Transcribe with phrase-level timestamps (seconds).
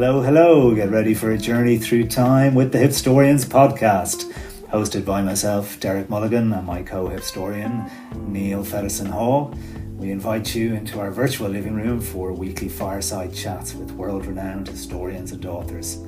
[0.00, 0.74] Hello, hello.
[0.74, 4.32] Get ready for a journey through time with the Hipstorians podcast,
[4.70, 7.90] hosted by myself, Derek Mulligan, and my co hipstorian,
[8.26, 9.54] Neil Fedderson Hall.
[9.98, 14.68] We invite you into our virtual living room for weekly fireside chats with world renowned
[14.68, 15.98] historians and authors.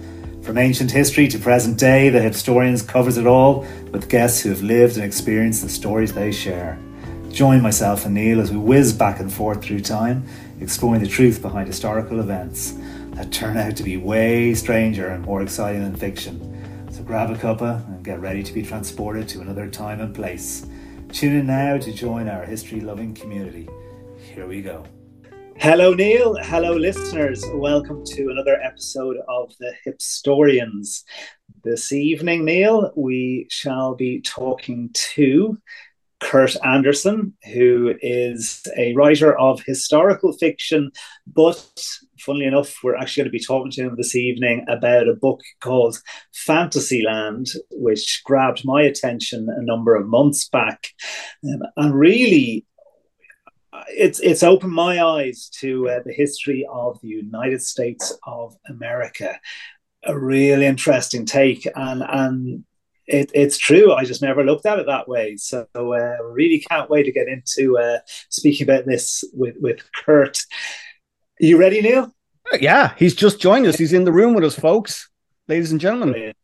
[0.41, 4.62] From ancient history to present day, the Hipstorians covers it all with guests who have
[4.62, 6.79] lived and experienced the stories they share.
[7.30, 10.24] Join myself and Neil as we whiz back and forth through time,
[10.61, 12.74] exploring the truth behind historical events
[13.12, 16.89] that turn out to be way stranger and more exciting than fiction.
[16.91, 20.66] So grab a cuppa and get ready to be transported to another time and place.
[21.11, 23.69] Tune in now to join our history loving community.
[24.17, 24.84] Here we go.
[25.59, 26.37] Hello, Neil.
[26.41, 27.45] Hello, listeners.
[27.53, 31.03] Welcome to another episode of the Hipstorians.
[31.62, 35.59] This evening, Neil, we shall be talking to
[36.23, 40.92] Kurt Andersen, who is a writer of historical fiction,
[41.27, 41.84] but
[42.25, 45.41] funnily enough, we're actually going to be talking to him this evening about a book
[45.61, 45.98] called
[46.33, 50.89] Fantasyland, which grabbed my attention a number of months back.
[51.45, 52.64] Um, and really,
[53.89, 59.39] it's it's opened my eyes to uh, the history of the United States of America.
[60.05, 62.64] A really interesting take, and and
[63.07, 63.92] it, it's true.
[63.92, 65.36] I just never looked at it that way.
[65.36, 67.98] So uh, really can't wait to get into uh,
[68.29, 70.39] speaking about this with with Kurt.
[71.43, 72.15] Are you ready, Neil?
[72.61, 73.77] Yeah, he's just joined us.
[73.77, 75.11] He's in the room with us, folks,
[75.48, 76.35] ladies and gentlemen.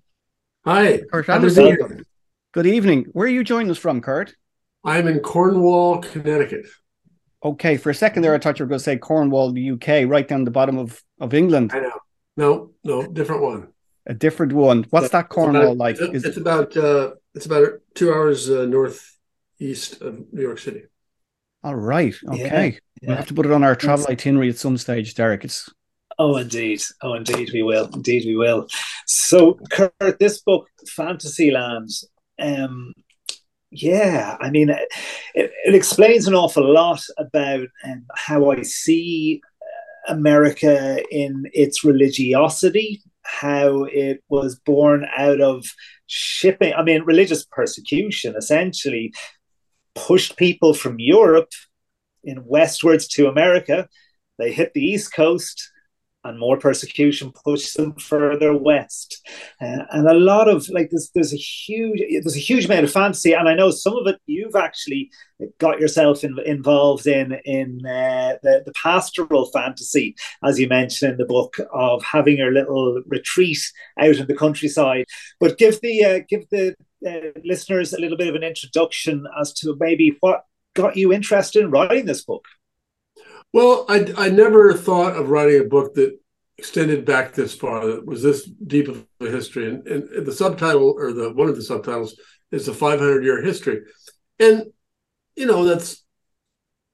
[0.64, 2.04] Hi, Kurt Andersen.
[2.50, 3.06] Good evening.
[3.12, 4.34] Where are you joining us from, Kurt?
[4.82, 6.66] I'm in Cornwall, Connecticut.
[7.44, 10.10] Okay, for a second there, I thought you were going to say Cornwall, the UK,
[10.10, 11.70] right down the bottom of, of England.
[11.72, 11.92] I know.
[12.36, 13.68] No, no, different one.
[14.06, 14.84] A different one.
[14.90, 15.96] What's that Cornwall about, like?
[16.00, 20.82] It's, it's about uh, it's about two hours uh, northeast of New York City.
[21.64, 22.14] All right.
[22.28, 22.38] Okay.
[22.38, 23.08] Yeah, yeah.
[23.08, 25.44] We'll have to put it on our travel itinerary at some stage, Derek.
[25.44, 25.68] It's
[26.18, 26.82] Oh, indeed.
[27.02, 27.88] Oh, indeed, we will.
[27.94, 28.66] Indeed, we will.
[29.06, 31.90] So, Kurt, this book, Fantasyland,
[32.40, 32.92] um,
[33.70, 34.88] yeah, I mean, it,
[35.34, 39.42] it, explains an awful lot about um, how I see
[40.08, 45.66] America in its religiosity, how it was born out of
[46.06, 49.12] shipping, I mean, religious persecution essentially
[49.94, 51.50] pushed people from Europe
[52.24, 53.88] in westwards to America.
[54.38, 55.70] They hit the East Coast
[56.24, 59.26] and more persecution pushes them further west.
[59.60, 62.92] Uh, and a lot of like there's there's a huge there's a huge amount of
[62.92, 65.10] fantasy, and I know some of it you've actually
[65.58, 71.18] got yourself in, involved in in uh, the the pastoral fantasy, as you mentioned in
[71.18, 73.60] the book, of having your little retreat
[73.98, 75.06] out in the countryside.
[75.40, 76.74] But give the uh, give the
[77.06, 80.44] uh, listeners a little bit of an introduction as to maybe what
[80.74, 82.44] got you interested in writing this book.
[83.52, 86.18] Well, I, I never thought of writing a book that
[86.58, 89.68] extended back this far, that was this deep of a history.
[89.68, 92.20] And, and the subtitle, or the one of the subtitles,
[92.50, 93.82] is the 500 year history.
[94.38, 94.64] And,
[95.36, 96.04] you know, that's,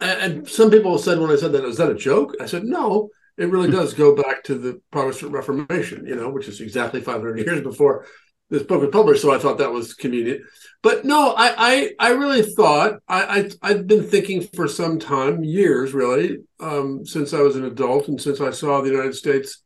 [0.01, 2.35] and some people said when I said that, is that a joke?
[2.41, 6.47] I said, no, it really does go back to the Protestant Reformation, you know, which
[6.47, 8.07] is exactly 500 years before
[8.51, 10.43] this book was published, so I thought that was convenient.
[10.83, 15.43] But no, I I, I really thought I, I have been thinking for some time,
[15.43, 19.63] years really, um, since I was an adult and since I saw the United States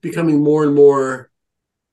[0.00, 1.30] becoming more and more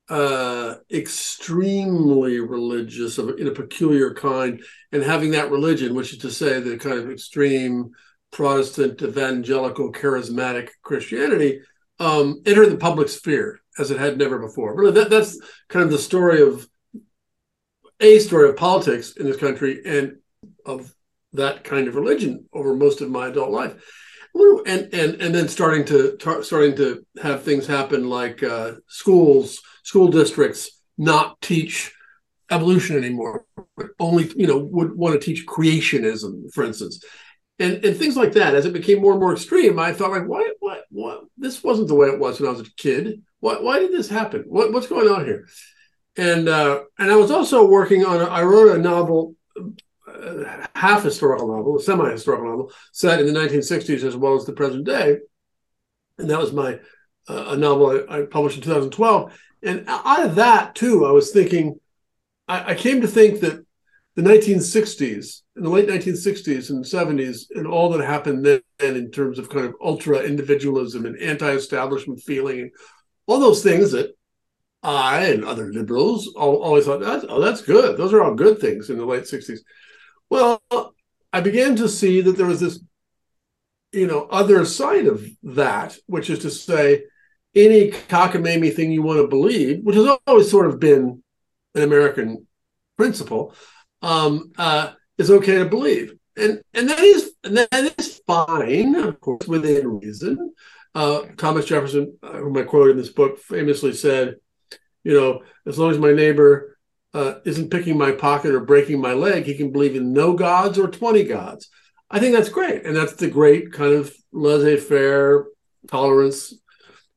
[0.08, 4.62] uh, extremely religious of, in a peculiar kind,
[4.92, 7.90] and having that religion, which is to say the kind of extreme
[8.30, 11.60] Protestant evangelical charismatic Christianity,
[11.98, 14.74] um, enter the public sphere as it had never before.
[14.74, 15.38] Really, that, that's
[15.68, 16.68] kind of the story of
[18.00, 20.16] a story of politics in this country and
[20.64, 20.94] of
[21.32, 23.74] that kind of religion over most of my adult life.
[24.34, 29.62] And and and then starting to tar- starting to have things happen like uh, schools,
[29.82, 31.94] school districts not teach
[32.50, 37.02] evolution anymore, but only you know would want to teach creationism, for instance
[37.58, 38.54] and and things like that.
[38.54, 41.24] As it became more and more extreme, I thought like, why, what, what?
[41.36, 43.22] This wasn't the way it was when I was a kid.
[43.40, 44.44] Why, why did this happen?
[44.46, 45.46] What, what's going on here?
[46.16, 48.20] And uh, and I was also working on.
[48.20, 49.34] A, I wrote a novel,
[50.08, 54.44] uh, half historical novel, a semi historical novel, set in the 1960s as well as
[54.44, 55.18] the present day,
[56.18, 56.78] and that was my
[57.28, 59.38] uh, a novel I, I, published in 2012.
[59.62, 61.80] And out of that too, I was thinking,
[62.46, 63.65] I, I came to think that
[64.16, 69.38] the 1960s, in the late 1960s and 70s, and all that happened then in terms
[69.38, 72.70] of kind of ultra individualism and anti establishment feeling, and
[73.26, 74.16] all those things that
[74.82, 77.98] I and other liberals always thought, that's, oh, that's good.
[77.98, 79.58] Those are all good things in the late 60s.
[80.30, 80.62] Well,
[81.32, 82.80] I began to see that there was this,
[83.92, 87.04] you know, other side of that, which is to say,
[87.54, 91.22] any cockamamie thing you want to believe, which has always sort of been
[91.74, 92.46] an American
[92.96, 93.54] principle,
[94.06, 99.20] um, uh, is okay to believe, and and that is and that is fine, of
[99.20, 100.54] course, within reason.
[100.94, 104.36] Uh, Thomas Jefferson, uh, whom I quote in this book, famously said,
[105.04, 106.78] "You know, as long as my neighbor
[107.14, 110.78] uh, isn't picking my pocket or breaking my leg, he can believe in no gods
[110.78, 111.68] or twenty gods."
[112.08, 115.46] I think that's great, and that's the great kind of laissez-faire
[115.88, 116.54] tolerance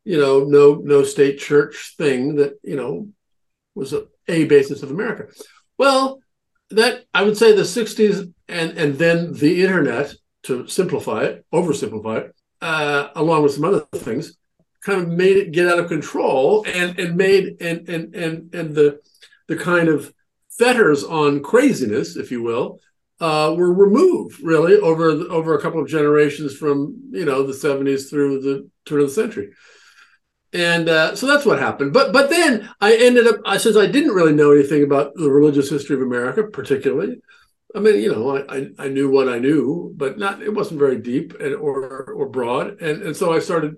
[0.09, 3.09] you know, no no state church thing that you know
[3.75, 5.27] was a, a basis of America.
[5.77, 6.19] Well,
[6.71, 10.13] that I would say the '60s and and then the internet
[10.43, 14.37] to simplify it, oversimplify it, uh, along with some other things,
[14.81, 18.75] kind of made it get out of control and and made and and and and
[18.75, 18.99] the
[19.47, 20.13] the kind of
[20.49, 22.79] fetters on craziness, if you will,
[23.19, 28.09] uh, were removed really over over a couple of generations from you know the 70s
[28.09, 29.51] through the turn of the century
[30.53, 31.93] and uh, so that's what happened.
[31.93, 35.29] But but then I ended up I since I didn't really know anything about the
[35.29, 37.21] religious history of America, particularly.
[37.75, 40.79] I mean, you know, I, I, I knew what I knew, but not it wasn't
[40.79, 42.81] very deep and, or or broad.
[42.81, 43.75] And and so I started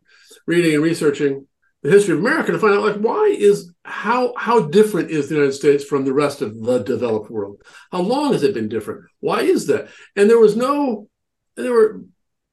[0.48, 1.48] reading and researching
[1.84, 5.36] the history of America to find out like why is how how different is the
[5.36, 7.62] United States from the rest of the developed world?
[7.92, 9.06] How long has it been different?
[9.20, 9.90] Why is that?
[10.16, 11.10] And there was no
[11.58, 12.02] there were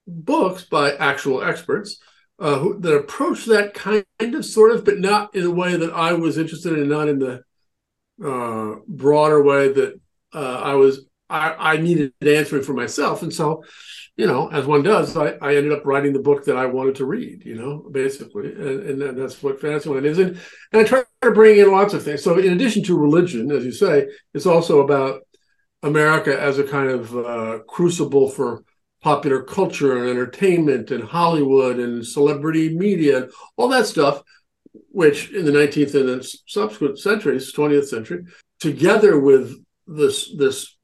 [0.09, 2.01] books by actual experts
[2.39, 5.93] uh, who, that approached that kind of sort of, but not in a way that
[5.93, 7.43] I was interested in, not in the
[8.25, 10.01] uh, broader way that
[10.35, 11.05] uh, I was.
[11.31, 13.63] I, I needed answering for myself, and so,
[14.17, 16.95] you know, as one does, I, I ended up writing the book that I wanted
[16.97, 17.45] to read.
[17.45, 20.19] You know, basically, and, and that's what Fantasyland is.
[20.19, 20.41] And,
[20.73, 22.23] and I try to bring in lots of things.
[22.23, 25.21] So, in addition to religion, as you say, it's also about
[25.83, 28.65] America as a kind of uh, crucible for
[29.03, 34.23] popular culture and entertainment and Hollywood and celebrity media and all that stuff,
[34.91, 38.25] which in the 19th and then subsequent centuries, 20th century,
[38.61, 39.55] together with
[39.87, 40.77] this this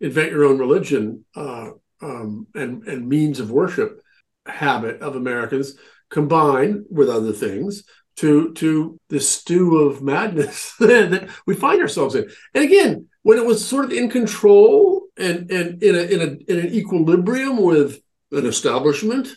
[0.00, 1.70] invent your own religion uh,
[2.00, 4.00] um, and and means of worship
[4.46, 5.76] habit of Americans,
[6.10, 7.84] combine with other things
[8.16, 12.28] to to the stew of madness that we find ourselves in.
[12.54, 16.52] And again, when it was sort of in control and and in a in a
[16.52, 18.00] in an equilibrium with
[18.30, 19.28] an establishment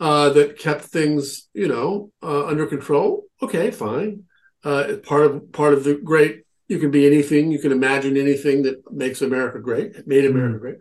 [0.00, 3.24] uh, that kept things, you know, uh, under control.
[3.42, 4.24] Okay, fine.
[4.64, 6.42] Uh, part of part of the great.
[6.68, 7.52] You can be anything.
[7.52, 10.06] You can imagine anything that makes America great.
[10.06, 10.62] made America mm-hmm.
[10.62, 10.76] great.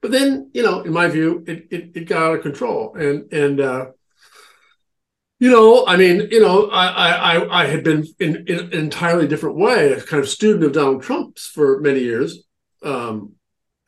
[0.00, 3.32] But then, you know, in my view, it, it, it got out of control, and
[3.32, 3.86] and uh,
[5.38, 9.28] you know, I mean, you know, I I, I had been in, in, an entirely
[9.28, 12.42] different way, a kind of student of Donald Trump's for many years,
[12.82, 13.34] um,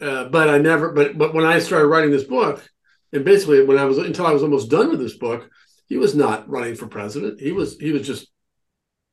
[0.01, 0.93] uh, but I never.
[0.93, 2.65] But but when I started writing this book,
[3.13, 5.51] and basically when I was until I was almost done with this book,
[5.89, 7.41] he was not running for president.
[7.41, 8.29] He was he was just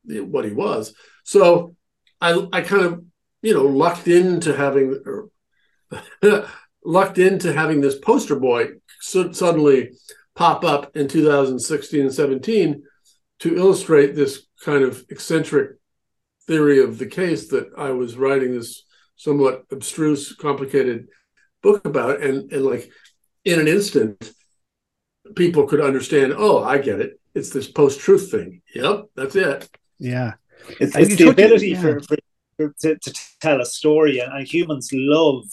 [0.04, 0.94] what he was.
[1.24, 1.74] So
[2.20, 3.04] I I kind of
[3.42, 5.28] you know lucked into having
[6.84, 8.68] lucked into having this poster boy
[9.00, 9.90] suddenly
[10.38, 12.84] pop up in 2016 and 17
[13.40, 15.72] to illustrate this kind of eccentric
[16.46, 18.84] theory of the case that I was writing this
[19.16, 21.08] somewhat abstruse, complicated
[21.60, 22.22] book about.
[22.22, 22.88] And, and like
[23.44, 24.32] in an instant,
[25.34, 27.20] people could understand, oh, I get it.
[27.34, 28.62] It's this post truth thing.
[28.76, 29.68] Yep, that's it.
[29.98, 30.34] Yeah.
[30.80, 31.80] It's, it's the ability yeah.
[31.80, 35.46] for, for, to, to tell a story, and humans love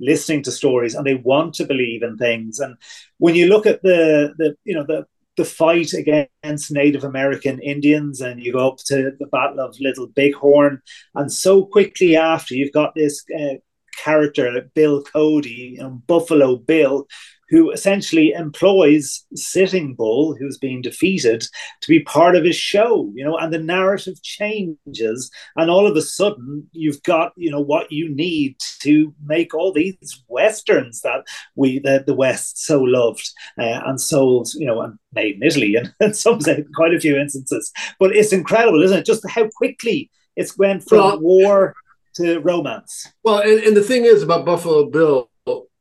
[0.00, 2.58] listening to stories and they want to believe in things.
[2.58, 2.76] And
[3.18, 8.20] when you look at the the you know the the fight against Native American Indians,
[8.20, 10.82] and you go up to the Battle of Little Bighorn,
[11.14, 13.54] and so quickly after you've got this uh,
[14.02, 17.06] character, Bill Cody, know, Buffalo Bill,
[17.50, 21.42] who essentially employs Sitting Bull, who's being defeated,
[21.80, 25.96] to be part of his show, you know, and the narrative changes, and all of
[25.96, 31.26] a sudden you've got, you know, what you need to make all these westerns that
[31.56, 33.28] we the, the West so loved
[33.58, 36.40] uh, and sold, you know, and made in Italy and in some
[36.74, 37.72] quite a few instances.
[37.98, 39.06] But it's incredible, isn't it?
[39.06, 41.74] Just how quickly it's went from well, war
[42.14, 43.06] to romance.
[43.24, 45.29] Well, and, and the thing is about Buffalo Bill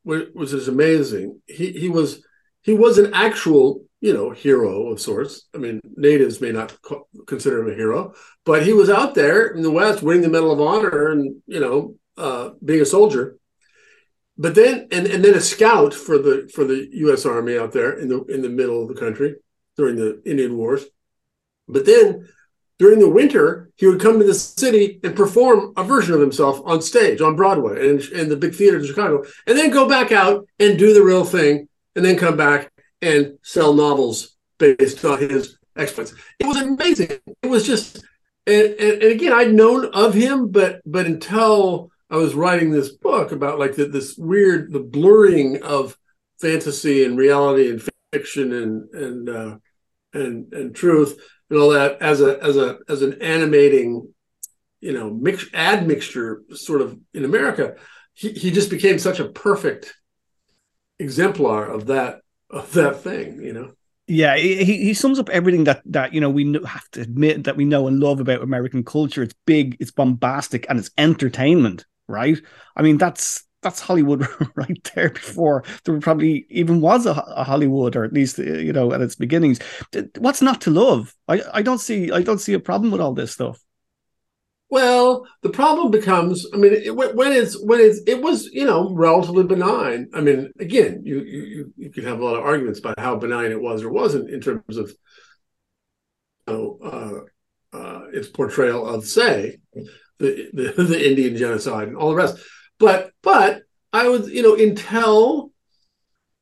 [0.04, 1.42] which is amazing.
[1.48, 2.24] He he was
[2.62, 5.48] he was an actual you know hero of sorts.
[5.54, 6.76] I mean, natives may not
[7.28, 8.14] consider him a hero,
[8.46, 11.60] but he was out there in the West winning the Medal of Honor and you
[11.60, 13.38] know uh, being a soldier.
[14.38, 17.26] But then and and then a scout for the for the U.S.
[17.26, 19.36] Army out there in the in the middle of the country
[19.76, 20.86] during the Indian Wars.
[21.68, 22.28] But then
[22.80, 26.62] during the winter, he would come to the city and perform a version of himself
[26.66, 30.12] on stage on Broadway and in the big theaters in Chicago, and then go back
[30.14, 32.72] out and do the real thing, and then come back
[33.02, 36.14] and sell novels based on his exploits.
[36.40, 37.12] It was amazing.
[37.44, 37.98] It was just,
[38.48, 42.90] and, and, and again, I'd known of him, but but until I was writing this
[42.90, 45.98] book about like the, this weird the blurring of
[46.40, 49.58] fantasy and reality and fiction and and uh,
[50.14, 51.20] and and truth
[51.50, 54.14] and all that as a as a as an animating
[54.82, 57.76] you know mix admixture sort of in America
[58.14, 59.96] he, he just became such a perfect
[61.00, 63.72] exemplar of that of that thing you know?
[64.08, 67.58] Yeah he, he sums up everything that that you know we have to admit that
[67.58, 69.24] we know and love about american culture.
[69.24, 72.42] It's big it's bombastic and it's entertainment right?
[72.76, 74.26] I mean that's that's Hollywood
[74.56, 78.74] right there before there probably even was a, a, Hollywood, or at least uh, you
[78.74, 79.60] know at its beginnings.
[80.18, 81.16] What's not to love?
[81.28, 83.60] I, I don't see I don't see a problem with all this stuff.
[84.72, 88.94] Well, the problem becomes, I mean, it, when it's when it's it was you know
[88.94, 90.10] relatively benign.
[90.14, 93.52] I mean, again, you you you could have a lot of arguments about how benign
[93.52, 94.94] it was or wasn't in terms of
[96.48, 99.58] you know uh, uh, its portrayal of, say,
[100.20, 102.38] the, the the Indian genocide and all the rest
[102.80, 105.52] but but I was you know until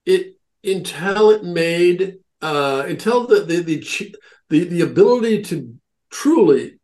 [0.05, 4.15] it until it made uh, until the the the
[4.49, 5.75] the, the ability to
[6.09, 6.79] truly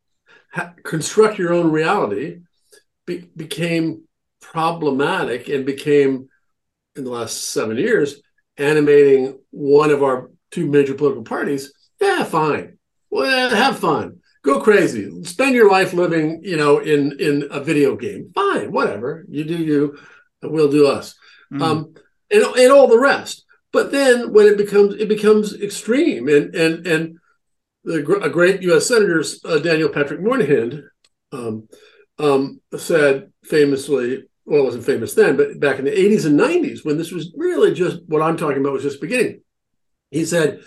[0.51, 2.39] ha- construct your own reality
[3.05, 4.03] be- became
[4.41, 6.27] problematic and became
[6.95, 8.21] in the last seven years
[8.57, 12.77] animating one of our two major political parties yeah fine.
[13.09, 15.23] Well have fun go crazy.
[15.23, 18.31] Spend your life living you know in in a video game.
[18.35, 19.25] Fine whatever.
[19.29, 19.99] You do you
[20.41, 21.15] we'll do us.
[21.51, 21.61] Mm.
[21.61, 21.93] um
[22.31, 23.45] and, and all the rest.
[23.71, 26.27] But then when it becomes it becomes extreme.
[26.27, 27.17] And and and
[27.83, 28.87] the a great U.S.
[28.87, 30.89] senator uh, Daniel Patrick Moynihan
[31.31, 31.67] um,
[32.19, 36.85] um, said famously, well, it wasn't famous then, but back in the 80s and 90s,
[36.85, 39.41] when this was really just what I'm talking about was just beginning,
[40.11, 40.61] he said,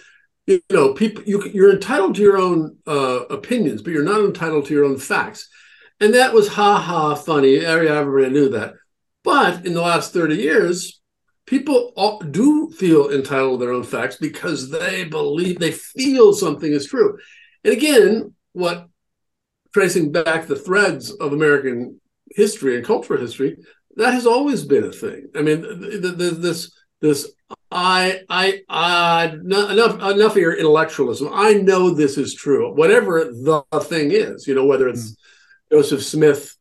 [0.47, 4.67] you know people you, you're entitled to your own uh, opinions but you're not entitled
[4.67, 5.49] to your own facts.
[6.01, 8.75] And that was ha ha funny everybody knew that.
[9.25, 11.01] But in the last 30 years
[11.47, 11.93] people
[12.31, 17.19] do feel entitled to their own facts because they believe they feel something is true.
[17.65, 18.89] And again what
[19.75, 22.01] tracing back the threads of american
[22.31, 23.59] history and cultural history
[23.97, 25.29] that has always been a thing.
[25.35, 27.33] I mean this this
[27.71, 31.31] I, I, I, enough, enough of your intellectualism.
[31.33, 32.73] I know this is true.
[32.73, 35.17] Whatever the thing is, you know, whether it's mm.
[35.73, 36.57] Joseph Smith,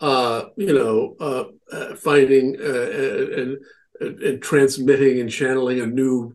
[0.00, 3.56] uh, you know, uh, uh, finding uh,
[4.00, 6.34] and, and transmitting and channeling a new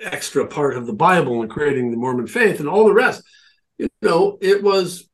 [0.00, 3.22] extra part of the Bible and creating the Mormon faith and all the rest.
[3.76, 5.08] You know, it was,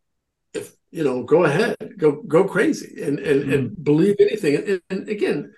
[0.55, 3.55] if you know, go ahead, go go crazy and and, mm.
[3.55, 4.57] and believe anything.
[4.57, 5.53] And, and again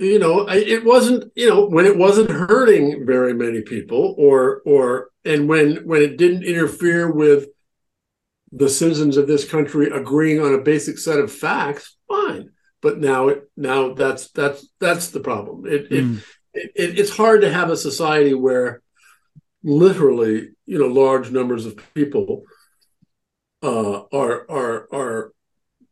[0.00, 5.10] you know it wasn't you know when it wasn't hurting very many people or or
[5.24, 7.48] and when when it didn't interfere with
[8.52, 13.28] the citizens of this country agreeing on a basic set of facts fine but now
[13.28, 16.18] it now that's that's that's the problem it, mm.
[16.54, 18.82] it, it it's hard to have a society where
[19.62, 22.44] literally you know large numbers of people
[23.62, 25.29] uh, are are are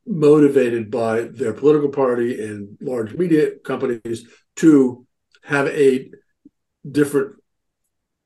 [0.08, 5.06] motivated by their political party and large media companies to
[5.42, 6.10] have a
[6.90, 7.36] different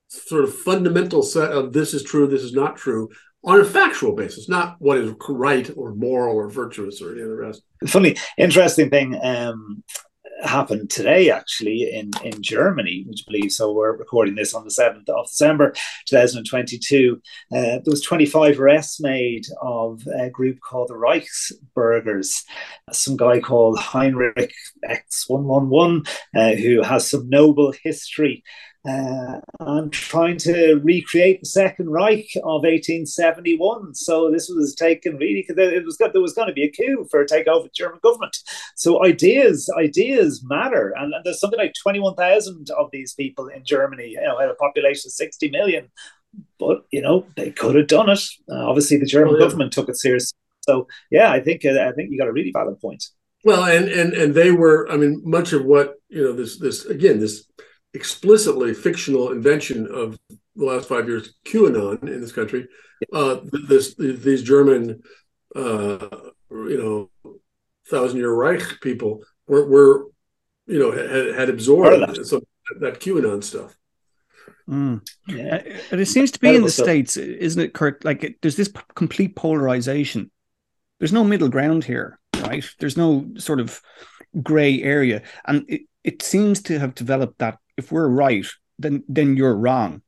[0.08, 3.08] sort of fundamental set of this is true, this is not true
[3.44, 7.28] on a factual basis, not what is right or moral or virtuous or any of
[7.28, 7.62] the rest.
[7.86, 9.18] Funny, interesting thing.
[9.22, 9.82] Um,
[10.42, 13.52] happened today, actually, in, in Germany, which believe.
[13.52, 15.72] So we're recording this on the 7th of December
[16.06, 17.20] 2022.
[17.50, 22.42] Uh, there was 25 arrests made of a group called the Reichsbürgers.
[22.90, 28.42] Some guy called Heinrich X111, uh, who has some noble history
[28.88, 33.94] uh, and trying to recreate the Second Reich of 1871.
[33.94, 37.06] So this was taken really because it was there was going to be a coup
[37.10, 38.36] for a takeover of the German government.
[38.76, 44.10] So ideas ideas matter, and, and there's something like 21,000 of these people in Germany.
[44.10, 45.90] You know, had a population of 60 million,
[46.58, 48.22] but you know they could have done it.
[48.50, 49.44] Uh, obviously, the German oh, yeah.
[49.44, 50.36] government took it seriously.
[50.62, 53.04] So yeah, I think uh, I think you got a really valid point.
[53.44, 54.90] Well, and and and they were.
[54.90, 57.46] I mean, much of what you know this this again this
[57.94, 60.18] explicitly fictional invention of
[60.56, 62.68] the last five years, QAnon in this country.
[63.12, 65.02] Uh, this these German,
[65.56, 66.08] uh,
[66.50, 67.34] you know,
[67.90, 70.06] thousand year Reich people were, were
[70.66, 72.42] you know had, had absorbed some
[72.80, 73.76] that QAnon stuff.
[74.68, 75.02] Mm.
[75.26, 75.62] Yeah.
[75.90, 78.04] And it seems to be in the states, isn't it, Kurt?
[78.04, 80.30] Like it, there's this p- complete polarization.
[80.98, 82.64] There's no middle ground here, right?
[82.78, 83.80] There's no sort of
[84.40, 88.46] gray area, and it, it seems to have developed that if we're right,
[88.78, 90.02] then then you're wrong.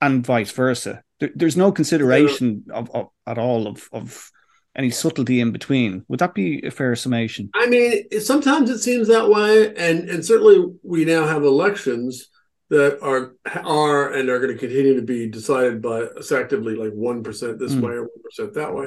[0.00, 1.02] and vice versa.
[1.20, 4.30] There, there's no consideration of, of, at all of of
[4.76, 6.04] any subtlety in between.
[6.08, 7.50] Would that be a fair summation?
[7.54, 12.28] I mean, sometimes it seems that way, and and certainly we now have elections
[12.68, 17.22] that are are and are going to continue to be decided by effectively like one
[17.22, 17.82] percent this mm.
[17.82, 18.86] way or one percent that way.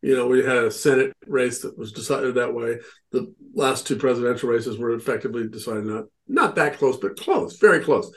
[0.00, 2.78] You know, we had a Senate race that was decided that way.
[3.10, 7.80] The last two presidential races were effectively decided not not that close, but close, very
[7.80, 8.10] close.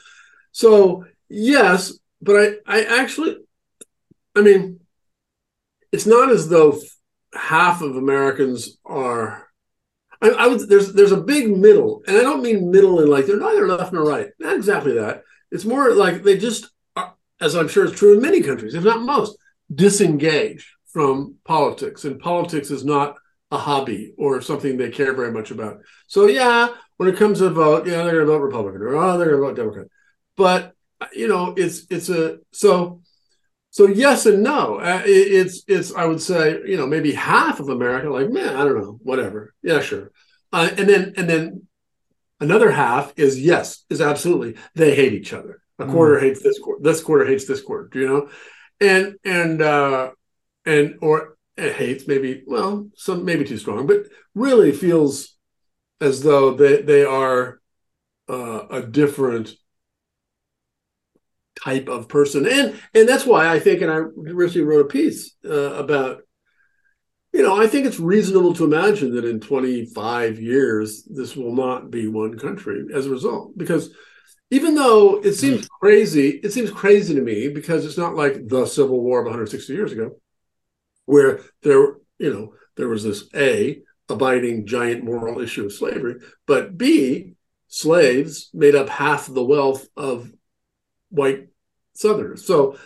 [0.51, 3.37] So yes, but I I actually,
[4.35, 4.79] I mean,
[5.91, 6.79] it's not as though
[7.33, 9.47] half of Americans are.
[10.21, 13.25] I, I would there's there's a big middle, and I don't mean middle in like
[13.25, 14.27] they're neither left nor right.
[14.39, 15.23] Not exactly that.
[15.51, 18.83] It's more like they just, are, as I'm sure is true in many countries, if
[18.83, 19.37] not most,
[19.73, 23.15] disengage from politics, and politics is not
[23.51, 25.81] a hobby or something they care very much about.
[26.07, 29.17] So yeah, when it comes to vote, yeah, they're going to vote Republican or oh,
[29.17, 29.87] they're going to vote Democrat.
[30.37, 30.73] But
[31.13, 33.01] you know, it's it's a so
[33.71, 34.75] so yes and no.
[34.75, 38.55] Uh, it, it's it's I would say you know maybe half of America like man
[38.55, 40.11] I don't know whatever yeah sure,
[40.53, 41.67] uh, and then and then
[42.39, 45.61] another half is yes is absolutely they hate each other.
[45.79, 46.21] A quarter mm.
[46.21, 46.83] hates this quarter.
[46.83, 47.89] This quarter hates this quarter.
[47.91, 48.29] Do you know,
[48.79, 50.11] and and uh,
[50.65, 55.35] and or hates maybe well some maybe too strong, but really feels
[55.99, 57.59] as though they they are
[58.29, 59.53] uh, a different
[61.63, 65.35] type of person, and and that's why I think, and I recently wrote a piece
[65.45, 66.21] uh, about.
[67.33, 71.89] You know, I think it's reasonable to imagine that in 25 years, this will not
[71.89, 73.57] be one country as a result.
[73.57, 73.95] Because
[74.49, 78.65] even though it seems crazy, it seems crazy to me because it's not like the
[78.65, 80.17] Civil War of 160 years ago
[81.05, 86.15] where there, you know, there was this A, abiding giant moral issue of slavery,
[86.45, 87.33] but B,
[87.67, 90.31] slaves made up half the wealth of
[91.09, 91.47] white
[91.93, 92.45] Southerners.
[92.45, 92.77] So,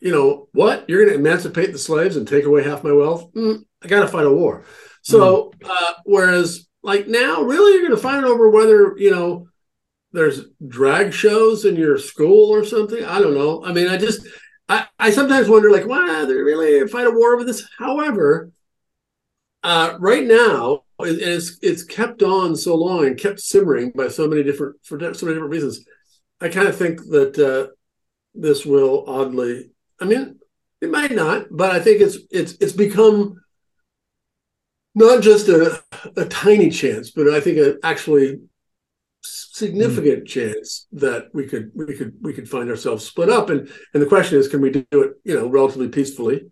[0.00, 0.88] you know, what?
[0.88, 3.32] You're going to emancipate the slaves and take away half my wealth?
[3.34, 4.64] Mm, I got to fight a war.
[5.02, 5.68] So, mm.
[5.68, 9.48] uh, whereas like now, really, you're going to fight over whether, you know,
[10.12, 13.04] there's drag shows in your school or something.
[13.04, 13.64] I don't know.
[13.64, 14.26] I mean, I just,
[14.68, 17.68] I, I sometimes wonder, like, wow, they really fight a war over this.
[17.78, 18.50] However,
[19.62, 24.42] uh, right now, it's it's kept on so long and kept simmering by so many
[24.42, 25.84] different for so many different reasons.
[26.40, 27.72] I kind of think that uh,
[28.34, 29.70] this will oddly.
[30.00, 30.38] I mean,
[30.80, 33.40] it might not, but I think it's it's it's become
[34.94, 35.82] not just a,
[36.16, 38.40] a tiny chance, but I think a actually
[39.22, 40.26] significant mm.
[40.26, 43.50] chance that we could we could we could find ourselves split up.
[43.50, 46.50] And and the question is can we do it you know relatively peacefully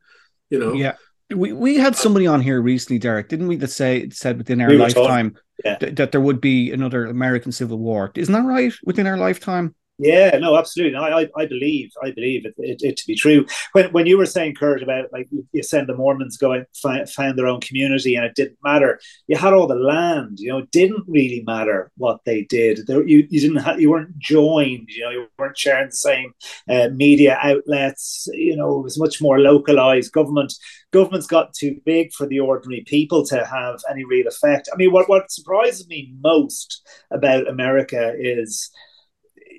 [0.50, 0.72] you know?
[0.74, 0.94] Yeah.
[1.32, 4.68] We we had somebody on here recently derek didn't we that say said within our
[4.68, 5.76] we lifetime yeah.
[5.76, 8.10] th- that there would be another american civil war.
[8.16, 8.72] Isn't that right?
[8.84, 10.96] Within our lifetime yeah, no, absolutely.
[10.96, 13.44] I, I, I believe, I believe it, it, it, to be true.
[13.72, 17.08] When when you were saying, Kurt, about like you send the Mormons go and find,
[17.08, 18.98] found their own community and it didn't matter.
[19.26, 20.40] You had all the land.
[20.40, 22.86] You know, it didn't really matter what they did.
[22.86, 24.88] There, you you didn't have, you weren't joined.
[24.88, 26.32] You know, you weren't sharing the same
[26.68, 28.26] uh, media outlets.
[28.32, 30.12] You know, it was much more localized.
[30.12, 30.54] Government
[30.92, 34.68] governments got too big for the ordinary people to have any real effect.
[34.72, 38.70] I mean, what what surprises me most about America is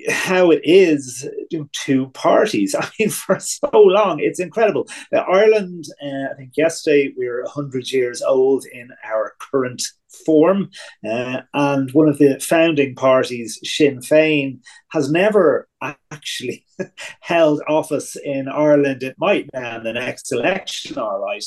[0.09, 1.27] how it is
[1.71, 2.75] two parties.
[2.79, 4.87] I mean, for so long, it's incredible.
[5.13, 9.81] Uh, Ireland, uh, I think yesterday we were 100 years old in our current
[10.25, 10.69] form.
[11.07, 14.59] Uh, and one of the founding parties, Sinn Féin,
[14.89, 15.67] has never
[16.11, 16.65] actually
[17.21, 19.03] held office in Ireland.
[19.03, 21.43] It might now in the next election, all right.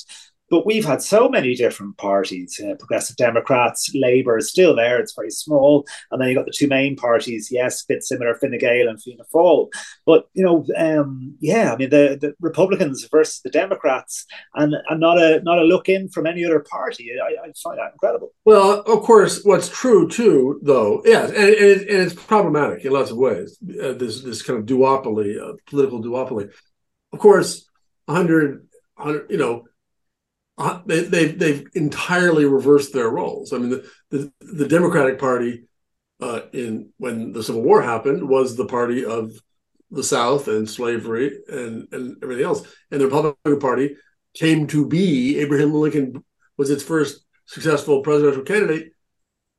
[0.54, 2.60] But we've had so many different parties.
[2.60, 6.52] Uh, Progressive Democrats, Labour is still there; it's very small, and then you've got the
[6.52, 9.68] two main parties, yes, bit similar, Fine Gael and Fianna Fáil.
[10.06, 15.00] But you know, um, yeah, I mean the, the Republicans versus the Democrats, and, and
[15.00, 17.10] not a not a look in from any other party.
[17.20, 18.30] I, I find that incredible.
[18.44, 23.10] Well, of course, what's true too, though, yes, and, and, and it's problematic in lots
[23.10, 23.58] of ways.
[23.60, 26.52] Uh, this this kind of duopoly, uh, political duopoly.
[27.12, 27.68] Of course,
[28.06, 29.64] 100, 100 you know
[30.56, 33.52] uh, they, they've they've entirely reversed their roles.
[33.52, 35.64] I mean, the the, the Democratic Party
[36.20, 39.32] uh, in when the Civil War happened was the party of
[39.90, 43.96] the South and slavery and and everything else, and the Republican Party
[44.34, 46.24] came to be Abraham Lincoln
[46.56, 48.92] was its first successful presidential candidate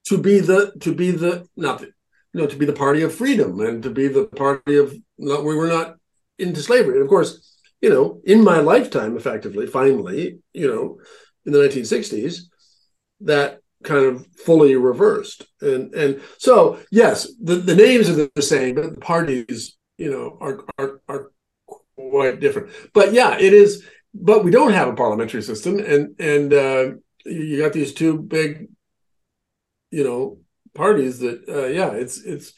[0.07, 3.13] to be the to be the not the, you know to be the party of
[3.13, 5.95] freedom and to be the party of not we were not
[6.37, 7.54] into slavery and of course
[7.85, 10.97] you know, in my lifetime, effectively, finally, you know,
[11.45, 12.45] in the 1960s,
[13.21, 15.45] that kind of fully reversed.
[15.61, 20.35] And and so yes, the, the names are the same, but the parties, you know,
[20.41, 21.31] are are are
[21.95, 22.71] quite different.
[22.91, 23.85] But yeah, it is.
[24.15, 26.85] But we don't have a parliamentary system, and and uh,
[27.23, 28.67] you got these two big,
[29.91, 30.39] you know,
[30.73, 32.53] parties that uh, yeah, it's it's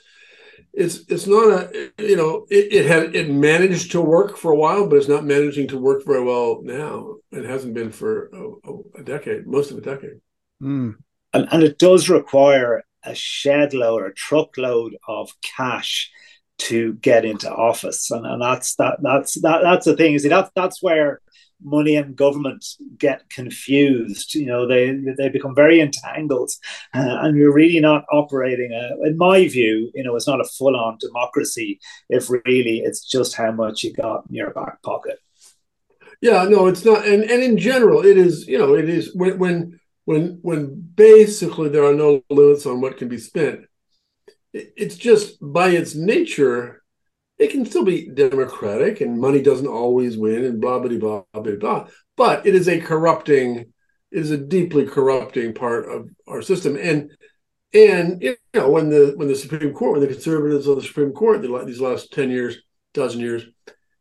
[0.77, 4.55] it's it's not a you know it, it had it managed to work for a
[4.55, 7.15] while, but it's not managing to work very well now.
[7.31, 10.21] It hasn't been for a, a decade, most of a decade.
[10.61, 10.95] Mm.
[11.33, 16.11] And, and it does require a shed load or a truckload of cash
[16.59, 20.13] to get into office, and, and that's that that's that that's the thing.
[20.13, 21.21] You see, that that's where
[21.61, 22.65] money and government
[22.97, 24.35] get confused.
[24.35, 26.51] You know, they they become very entangled,
[26.93, 28.71] uh, and we're really not operating.
[28.71, 31.79] A, in my view, you know, it's not a full on democracy.
[32.09, 35.19] If really, it's just how much you got in your back pocket.
[36.21, 37.05] Yeah, no, it's not.
[37.05, 38.47] And and in general, it is.
[38.47, 42.97] You know, it is when when when when basically there are no limits on what
[42.97, 43.65] can be spent.
[44.53, 46.81] It's just by its nature
[47.37, 51.55] it can still be democratic and money doesn't always win and blah blah blah blah
[51.55, 51.87] blah.
[52.15, 56.77] But it is a corrupting, it is a deeply corrupting part of our system.
[56.77, 57.11] And
[57.73, 61.11] and you know when the when the Supreme Court, when the conservatives of the Supreme
[61.11, 62.57] Court, these last ten years,
[62.93, 63.45] dozen years,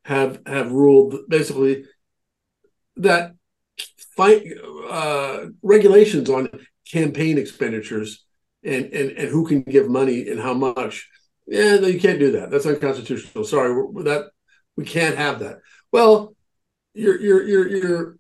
[0.05, 1.85] have have ruled basically
[2.97, 3.35] that
[4.17, 4.45] fight
[4.89, 6.49] uh, regulations on
[6.91, 8.25] campaign expenditures
[8.65, 11.09] and, and and who can give money and how much
[11.47, 12.51] yeah, no, you can't do that.
[12.51, 13.45] That's unconstitutional.
[13.45, 13.73] Sorry,
[14.05, 14.31] that
[14.77, 15.59] we can't have that.
[15.93, 16.35] Well,
[16.95, 18.19] you're you're you're you're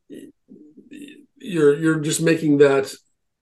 [1.38, 2.92] you're you're just making that.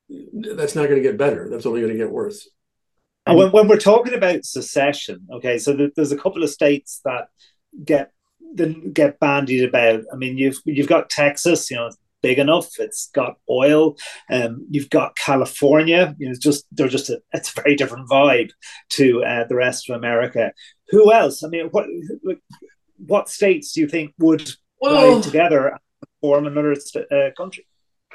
[0.09, 1.49] That's not going to get better.
[1.51, 2.49] That's only going to get worse.
[3.27, 7.29] And when, when we're talking about secession, okay, so there's a couple of states that
[7.85, 8.11] get
[8.93, 10.05] get bandied about.
[10.13, 11.91] I mean, you've you've got Texas, you know,
[12.25, 12.71] big enough.
[12.79, 13.97] It's got oil.
[14.31, 16.17] Um, you've got California.
[16.19, 18.51] You know, it's just they're just a, it's a very different vibe
[18.97, 20.53] to uh, the rest of America.
[20.89, 21.45] Who else?
[21.45, 21.87] I mean, what
[22.97, 25.79] what states do you think would well, together and
[26.23, 27.67] form another uh, country?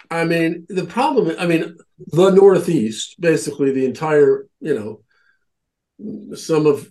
[0.09, 1.35] I mean, the problem.
[1.37, 6.89] I mean, the Northeast, basically the entire, you know, some of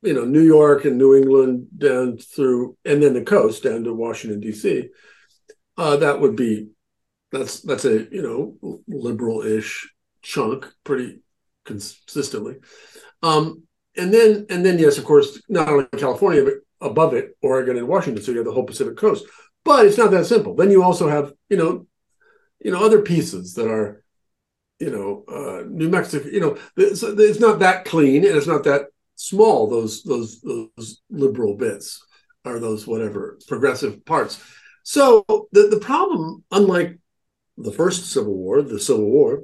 [0.00, 3.92] you know New York and New England down through, and then the coast down to
[3.92, 4.88] Washington D.C
[5.76, 6.68] uh, that would be
[7.32, 11.20] that's that's a you know liberal-ish chunk pretty
[11.64, 12.56] consistently.
[13.22, 13.64] Um,
[13.96, 17.88] and then and then yes, of course, not only California but above it, Oregon and
[17.88, 18.22] Washington.
[18.22, 19.24] So you have the whole Pacific coast.
[19.64, 20.54] But it's not that simple.
[20.54, 21.86] Then you also have you know
[22.60, 24.04] you know other pieces that are
[24.78, 26.28] you know uh, New Mexico.
[26.28, 28.86] You know it's, it's not that clean and it's not that
[29.16, 29.68] small.
[29.68, 32.04] Those those those liberal bits
[32.44, 34.40] or those whatever progressive parts.
[34.88, 36.96] So the, the problem, unlike
[37.58, 39.42] the first Civil War, the Civil War,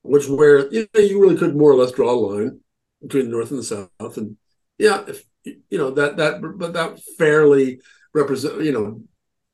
[0.00, 2.60] which where you know you really could more or less draw a line
[3.02, 4.38] between the North and the South, and
[4.78, 7.82] yeah, if you know that that but that fairly
[8.14, 9.02] represent you know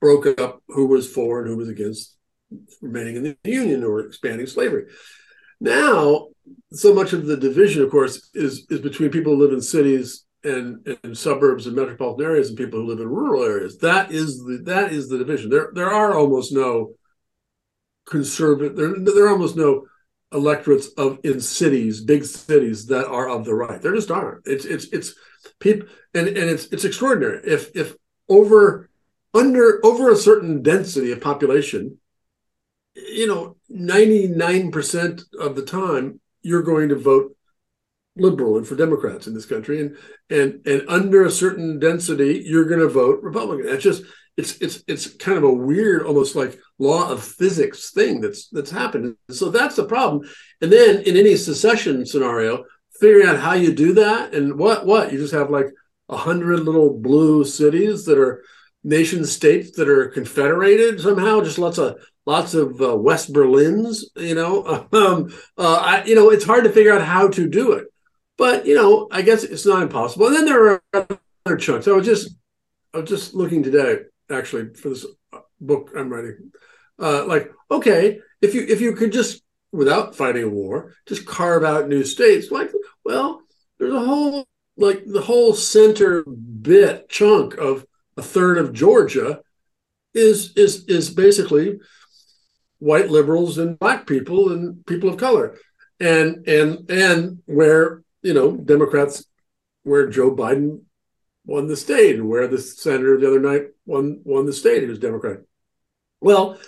[0.01, 2.17] broke up who was for and who was against
[2.81, 4.85] remaining in the Union or expanding slavery.
[5.61, 6.29] Now,
[6.71, 10.25] so much of the division, of course, is is between people who live in cities
[10.45, 13.79] and, and suburbs and metropolitan areas and people who live in rural areas.
[13.79, 15.51] That is the that is the division.
[15.51, 16.95] There there are almost no
[18.07, 18.77] conservative.
[18.77, 19.87] There there are almost no
[20.33, 23.81] electorates of in cities, big cities that are of the right.
[23.81, 24.47] There just aren't.
[24.47, 25.15] It's it's it's
[25.61, 27.41] people and and it's it's extraordinary.
[27.45, 27.97] If if
[28.29, 28.91] over
[29.33, 31.99] under over a certain density of population,
[32.95, 37.37] you know, ninety nine percent of the time you're going to vote
[38.17, 39.97] liberal and for Democrats in this country, and
[40.31, 43.67] and and under a certain density, you're going to vote Republican.
[43.67, 44.05] That's just
[44.37, 48.71] it's it's it's kind of a weird, almost like law of physics thing that's that's
[48.71, 49.17] happened.
[49.31, 50.29] So that's the problem.
[50.61, 52.65] And then in any secession scenario,
[53.01, 55.67] figuring out how you do that and what what you just have like
[56.09, 58.45] a hundred little blue cities that are
[58.83, 61.97] nation states that are confederated somehow just lots of
[62.27, 66.71] lots of uh, west berlins you know um, uh, I, you know it's hard to
[66.71, 67.87] figure out how to do it
[68.37, 70.27] but you know, I guess it's not impossible.
[70.27, 71.89] And then there are other chunks.
[71.89, 72.35] I was just
[72.93, 73.99] I was just looking today
[74.31, 75.07] actually for this
[75.61, 76.53] book I'm writing.
[76.99, 79.43] Uh, like, okay, if you if you could just
[79.73, 82.71] without fighting a war, just carve out new states, like,
[83.05, 83.43] well,
[83.79, 89.41] there's a whole like the whole center bit chunk of a third of Georgia
[90.15, 91.79] is is is basically
[92.79, 95.57] white liberals and black people and people of color
[96.01, 99.25] and and and where you know, Democrats
[99.85, 100.81] where Joe Biden
[101.47, 104.99] won the state and where the senator the other night won won the state, was
[104.99, 105.41] Democrat.
[106.21, 106.59] Well,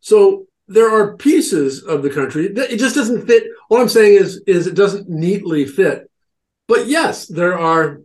[0.00, 3.44] so there are pieces of the country that it just doesn't fit.
[3.68, 6.08] All I'm saying is is it doesn't neatly fit.
[6.68, 8.00] But yes, there are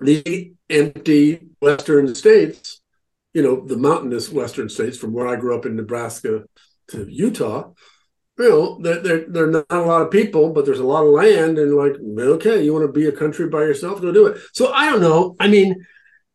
[0.00, 2.80] the empty western states,
[3.32, 6.44] you know, the mountainous western states from where I grew up in Nebraska
[6.88, 7.70] to Utah,
[8.40, 11.04] you know, there, there, there are not a lot of people, but there's a lot
[11.04, 14.26] of land, and like, okay, you want to be a country by yourself, go do
[14.26, 14.40] it.
[14.52, 15.36] So I don't know.
[15.38, 15.86] I mean,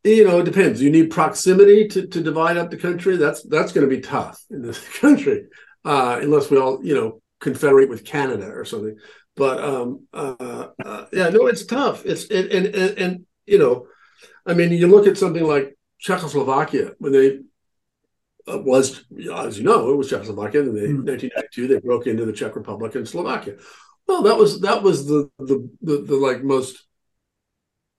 [0.03, 0.81] you know, it depends.
[0.81, 3.17] You need proximity to, to divide up the country.
[3.17, 5.45] That's that's going to be tough in this country,
[5.83, 8.97] uh, unless we all, you know, confederate with Canada or something.
[9.35, 12.05] But um, uh, uh, yeah, no, it's tough.
[12.05, 13.87] It's and, and and you know,
[14.45, 17.39] I mean, you look at something like Czechoslovakia when they
[18.47, 20.61] was, as you know, it was Czechoslovakia.
[20.61, 21.05] In mm.
[21.05, 23.55] 1992, they broke into the Czech Republic and Slovakia.
[24.07, 26.85] Well, that was that was the the the, the like most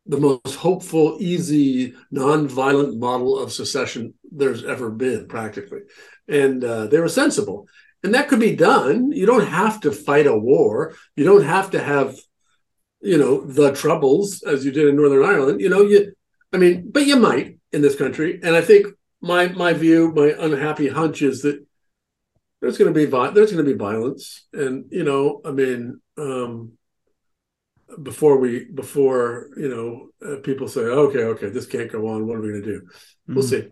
[0.08, 5.80] the most hopeful, easy, non-violent model of secession there's ever been, practically.
[6.28, 7.66] And uh, they were sensible,
[8.04, 9.10] and that could be done.
[9.10, 10.94] You don't have to fight a war.
[11.16, 12.16] You don't have to have,
[13.00, 15.60] you know, the troubles as you did in Northern Ireland.
[15.60, 16.12] You know, you,
[16.52, 18.40] I mean, but you might in this country.
[18.42, 18.86] And I think
[19.20, 21.64] my my view, my unhappy hunch is that
[22.60, 26.72] there's going to be there's going to be violence, and you know, I mean, um,
[28.02, 32.26] before we before you know uh, people say, okay, okay, this can't go on.
[32.26, 32.88] What are we going to do?
[33.28, 33.48] We'll mm.
[33.48, 33.68] see.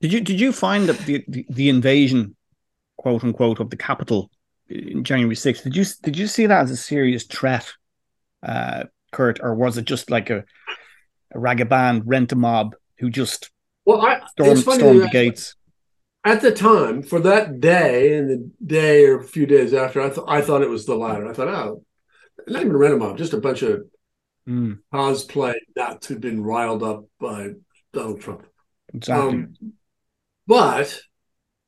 [0.00, 2.36] Did you did you find that the, the, the invasion,
[2.96, 4.30] quote unquote, of the Capitol
[4.68, 5.64] in January sixth?
[5.64, 7.72] Did you did you see that as a serious threat,
[8.42, 10.44] uh, Kurt, or was it just like a
[11.32, 13.50] a ragged band rent a mob who just
[13.88, 15.54] well, I, stormed, stormed the gates?
[16.22, 20.10] At the time, for that day and the day or a few days after, I
[20.10, 21.26] thought I thought it was the latter.
[21.26, 21.84] I thought, oh,
[22.46, 23.84] not even a mob, just a bunch of
[24.46, 24.78] mm.
[24.92, 27.52] cosplay nuts who'd been riled up by
[27.94, 28.46] Donald Trump.
[28.92, 29.26] Exactly.
[29.26, 29.54] Um,
[30.46, 31.00] but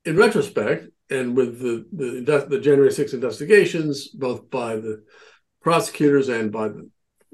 [0.05, 5.05] in retrospect, and with the, the the January 6 investigations, both by the
[5.63, 6.91] prosecutors and by the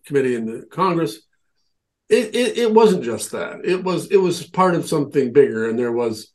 [0.06, 1.25] committee in the Congress,
[2.08, 3.64] it, it, it wasn't just that.
[3.64, 6.30] It was it was part of something bigger, and there was,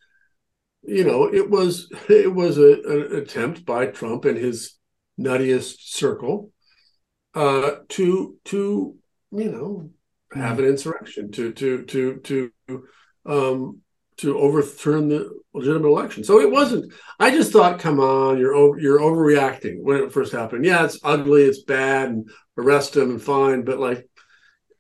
[0.84, 4.76] you know, it was it was a, an attempt by Trump and his
[5.20, 6.52] nuttiest circle
[7.36, 8.96] uh, to to
[9.32, 9.90] you know
[10.34, 12.52] have an insurrection to to to to
[13.26, 13.82] um,
[14.18, 16.24] to overturn the legitimate election.
[16.24, 16.94] So it wasn't.
[17.20, 20.66] I just thought, come on, you're over, you're overreacting when it first happened.
[20.66, 23.64] Yeah, it's ugly, it's bad, and arrest him and fine.
[23.64, 24.08] But like,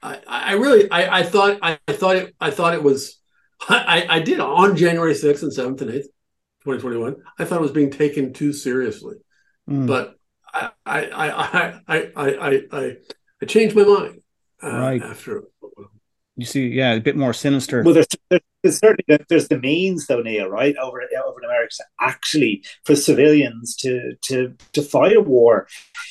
[0.01, 3.19] I, I really, I, I thought, I, I thought it, I thought it was.
[3.69, 6.07] I, I did on January sixth and seventh and eighth,
[6.63, 7.17] twenty twenty one.
[7.37, 9.17] I thought it was being taken too seriously,
[9.69, 9.85] mm.
[9.85, 10.15] but
[10.51, 12.95] I I I I I I,
[13.41, 14.21] I changed my mind
[14.63, 15.01] uh, right.
[15.03, 15.43] after.
[16.35, 17.83] You see, yeah, a bit more sinister.
[17.83, 22.63] Well, there's, there's certainly there's the means though, Neil, right over over in America, actually
[22.86, 25.67] for civilians to to to fight a war.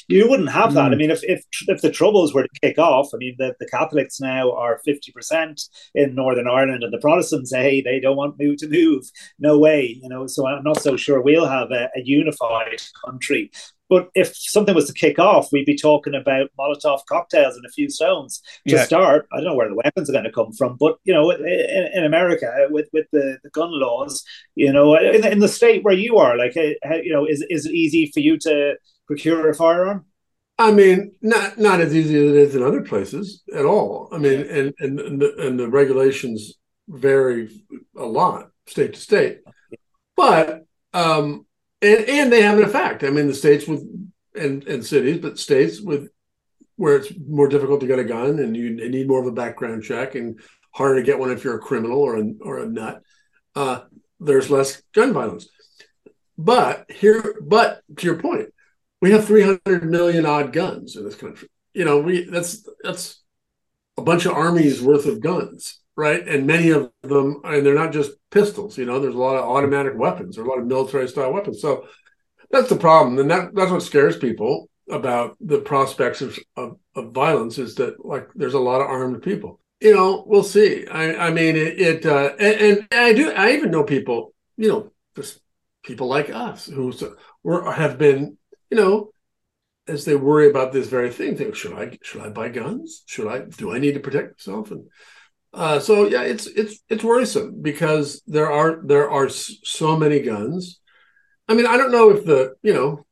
[0.08, 0.90] You wouldn't have that.
[0.90, 0.92] Mm.
[0.92, 3.68] I mean, if, if if the troubles were to kick off, I mean, the, the
[3.68, 5.62] Catholics now are fifty percent
[5.94, 9.04] in Northern Ireland, and the Protestants say hey, they don't want move to move.
[9.38, 10.26] No way, you know.
[10.26, 13.50] So I'm not so sure we'll have a, a unified country.
[13.90, 17.70] But if something was to kick off, we'd be talking about Molotov cocktails and a
[17.70, 18.84] few stones to yeah.
[18.84, 19.26] start.
[19.32, 21.90] I don't know where the weapons are going to come from, but you know, in,
[21.92, 24.24] in America with with the, the gun laws,
[24.54, 27.66] you know, in, in the state where you are, like, uh, you know, is is
[27.66, 28.76] it easy for you to
[29.08, 30.06] procure a firearm?
[30.56, 34.08] I mean, not not as easy as it is in other places at all.
[34.12, 36.54] I mean, and and and the, and the regulations
[36.88, 37.48] vary
[37.96, 39.40] a lot state to state,
[40.16, 41.46] but um,
[41.82, 43.04] and and they have an effect.
[43.04, 43.82] I mean, the states with
[44.34, 46.08] and and cities, but states with
[46.76, 49.82] where it's more difficult to get a gun and you need more of a background
[49.82, 50.40] check and
[50.72, 53.02] harder to get one if you're a criminal or a or a nut.
[53.54, 53.80] Uh,
[54.18, 55.48] there's less gun violence.
[56.38, 58.48] But here, but to your point,
[59.02, 61.48] we have 300 million odd guns in this country.
[61.74, 63.22] You know, we that's that's
[63.98, 66.26] a bunch of armies worth of guns right?
[66.26, 68.78] And many of them, and they're not just pistols.
[68.78, 71.60] You know, there's a lot of automatic weapons or a lot of military style weapons.
[71.60, 71.86] So
[72.50, 77.12] that's the problem, and that that's what scares people about the prospects of, of, of
[77.12, 79.60] violence is that like there's a lot of armed people.
[79.80, 80.86] You know, we'll see.
[80.86, 84.34] I I mean it, it uh, and, and I do I even know people.
[84.56, 85.40] You know, just
[85.82, 86.92] people like us who
[87.42, 88.36] were have been
[88.70, 89.10] you know
[89.88, 93.26] as they worry about this very thing think should i should i buy guns should
[93.26, 94.88] i do i need to protect myself and
[95.52, 100.80] uh, so yeah, it's it's it's worrisome because there are there are so many guns.
[101.48, 103.04] I mean, I don't know if the you know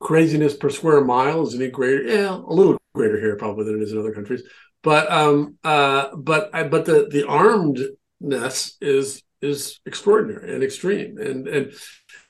[0.00, 2.02] craziness per square mile is any greater.
[2.02, 4.42] Yeah, a little greater here probably than it is in other countries.
[4.82, 11.48] But um, uh, but I, but the the armedness is is extraordinary and extreme and
[11.48, 11.72] and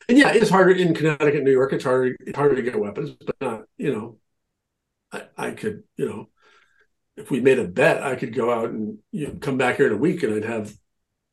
[0.09, 1.73] and yeah, it's harder in Connecticut, New York.
[1.73, 4.19] It's harder it's harder to get weapons, but not you know.
[5.11, 6.29] I, I could you know
[7.19, 9.89] if we made a bet, I could go out and you know, come back here
[9.89, 10.73] in a week and I'd have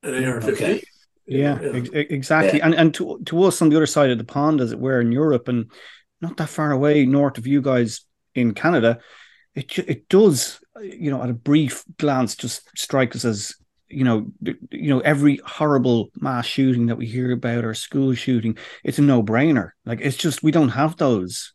[0.03, 0.53] an AR-15.
[0.53, 0.83] Okay.
[1.27, 1.69] Yeah, yeah.
[1.73, 2.59] Ex- exactly.
[2.59, 2.65] Yeah.
[2.65, 5.01] And and to to us on the other side of the pond, as it were,
[5.01, 5.71] in Europe, and
[6.21, 8.01] not that far away north of you guys
[8.35, 8.99] in Canada,
[9.55, 13.55] it it does, you know, at a brief glance, just strike us as
[13.87, 14.27] you know,
[14.71, 19.01] you know, every horrible mass shooting that we hear about or school shooting, it's a
[19.01, 19.71] no brainer.
[19.85, 21.53] Like it's just we don't have those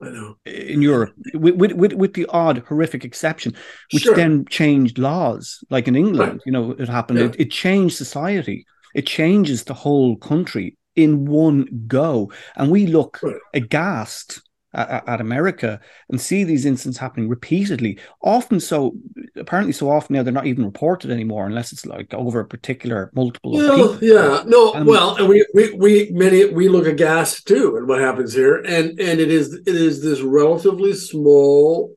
[0.00, 0.36] I know.
[0.46, 3.54] In Europe, with, with, with the odd horrific exception,
[3.92, 4.14] which sure.
[4.14, 6.40] then changed laws, like in England, right.
[6.46, 7.18] you know, it happened.
[7.18, 7.26] Yeah.
[7.26, 8.64] It, it changed society.
[8.94, 12.30] It changes the whole country in one go.
[12.56, 13.36] And we look right.
[13.54, 14.40] aghast
[14.74, 17.98] at, at, America and see these incidents happening repeatedly.
[18.22, 18.94] Often so,
[19.36, 23.10] apparently so often now they're not even reported anymore unless it's like over a particular
[23.14, 23.54] multiple.
[23.54, 24.74] Yeah, yeah, no.
[24.74, 28.56] Um, well, and we we we many we look aghast too at what happens here,
[28.56, 31.96] and and it is it is this relatively small,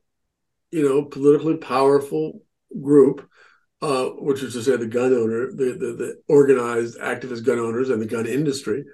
[0.70, 2.40] you know, politically powerful
[2.80, 3.28] group.
[3.82, 7.90] Uh, which is to say, the gun owner, the, the the organized activist gun owners,
[7.90, 8.84] and the gun industry,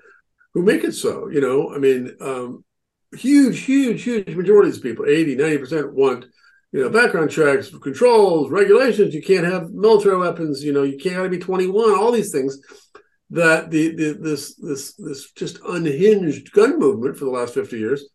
[0.54, 1.28] who make it so.
[1.28, 2.64] You know, I mean, um,
[3.12, 6.26] huge, huge, huge majority of these people, 80, 90% want,
[6.72, 9.14] you know, background checks, controls, regulations.
[9.14, 12.58] You can't have military weapons, you know, you can't to be 21, all these things
[13.30, 18.08] that the, the this this this just unhinged gun movement for the last 50 years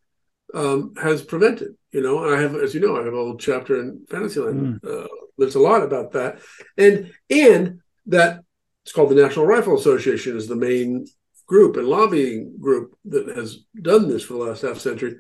[0.54, 1.76] um, has prevented.
[1.92, 4.82] You know, I have, as you know, I have a little chapter in Fantasyland.
[4.82, 5.06] Mm.
[5.06, 6.40] Uh, there's a lot about that,
[6.78, 8.44] and and that
[8.84, 11.06] it's called the National Rifle Association is the main
[11.54, 15.18] group and lobbying group that has done this for the last half century.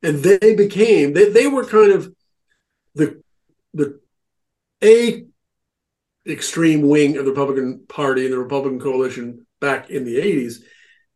[0.00, 2.14] And they became, they, they were kind of
[2.94, 3.20] the,
[3.74, 3.98] the
[4.84, 5.24] A
[6.24, 10.62] extreme wing of the Republican Party and the Republican coalition back in the 80s.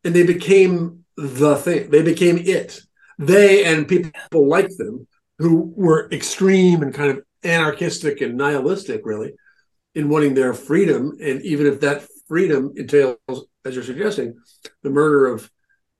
[0.02, 2.80] And they became the thing, they became it.
[3.20, 5.06] They and people like them
[5.38, 9.32] who were extreme and kind of anarchistic and nihilistic, really,
[9.94, 11.16] in wanting their freedom.
[11.22, 14.36] And even if that freedom entails as you're suggesting,
[14.82, 15.50] the murder of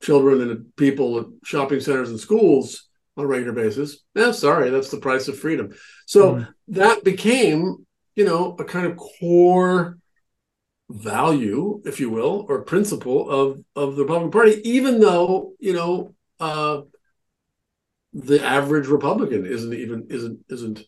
[0.02, 3.98] children and people at shopping centers and schools on a regular basis.
[4.14, 5.74] Yeah, sorry, that's the price of freedom.
[6.06, 6.48] So mm.
[6.68, 9.98] that became, you know, a kind of core
[10.88, 16.14] value, if you will, or principle of of the Republican Party, even though, you know,
[16.40, 16.82] uh,
[18.12, 20.80] the average Republican isn't even isn't isn't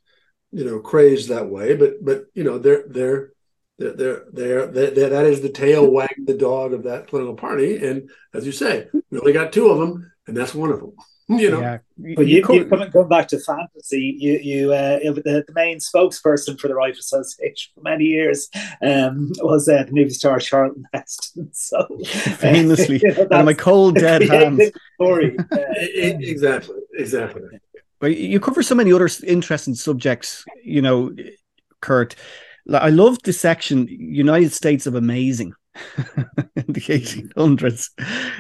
[0.51, 1.77] you know crazed that way.
[1.77, 3.33] But but you know, they're they're
[3.79, 7.85] they're, they're, they're, that is the tail wagging the dog of that political party.
[7.85, 10.93] And as you say, we only got two of them, and that's one of them.
[11.29, 11.79] You know, yeah.
[12.17, 16.61] but you, you coming, going back to fantasy, you you uh, the, the main spokesperson
[16.61, 18.51] for the Rifle Association for many years
[18.83, 21.51] um, was uh, the movie star Charlton Heston.
[21.55, 24.73] So famously, you know, and my cold dead hands.
[24.97, 25.37] Story.
[25.39, 27.43] Uh, exactly, exactly.
[28.01, 31.15] But you cover so many other interesting subjects, you know,
[31.81, 32.17] Kurt.
[32.73, 35.55] I love the section United States of Amazing
[35.97, 36.27] in
[36.69, 37.91] the 1800s.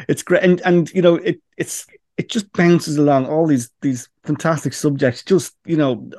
[0.08, 4.08] It's great, and and you know it it's it just bounces along all these these
[4.24, 5.22] fantastic subjects.
[5.22, 6.10] Just you know,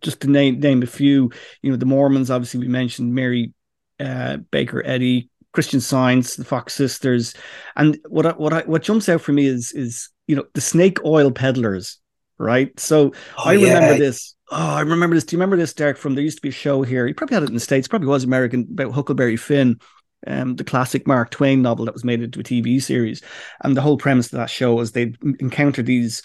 [0.00, 1.30] just to name name a few.
[1.62, 2.30] You know, the Mormons.
[2.30, 3.52] Obviously, we mentioned Mary
[4.00, 7.34] uh, Baker Eddy, Christian Science, the Fox Sisters,
[7.76, 10.60] and what I, what I, what jumps out for me is is you know the
[10.60, 11.98] snake oil peddlers,
[12.38, 12.78] right?
[12.78, 13.74] So oh, I yeah.
[13.74, 15.24] remember this Oh, I remember this.
[15.24, 15.98] Do you remember this, Derek?
[15.98, 17.06] From there used to be a show here.
[17.06, 19.78] You probably had it in the States, probably was American, about Huckleberry Finn,
[20.26, 23.22] um, the classic Mark Twain novel that was made into a TV series.
[23.62, 26.22] And the whole premise of that show was they'd encounter these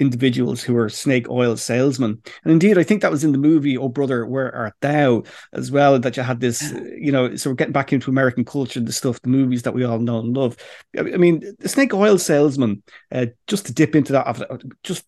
[0.00, 2.20] individuals who were snake oil salesmen.
[2.42, 5.70] And indeed, I think that was in the movie Oh Brother, Where Art Thou as
[5.70, 8.92] well, that you had this, you know, so we're getting back into American culture, the
[8.92, 10.56] stuff, the movies that we all know and love.
[10.98, 15.04] I mean, the snake oil salesman, uh, just to dip into that, just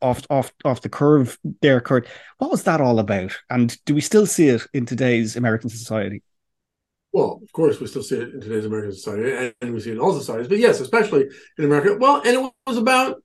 [0.00, 2.08] off off off the curve there, Kurt.
[2.38, 3.36] What was that all about?
[3.50, 6.22] And do we still see it in today's American society?
[7.12, 9.94] Well, of course, we still see it in today's American society, and we see it
[9.94, 10.48] in all societies.
[10.48, 11.26] But yes, especially
[11.58, 11.96] in America.
[11.98, 13.22] Well, and it was about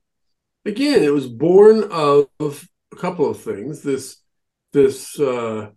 [0.64, 3.82] again, it was born of a couple of things.
[3.82, 4.16] This
[4.72, 5.70] this uh,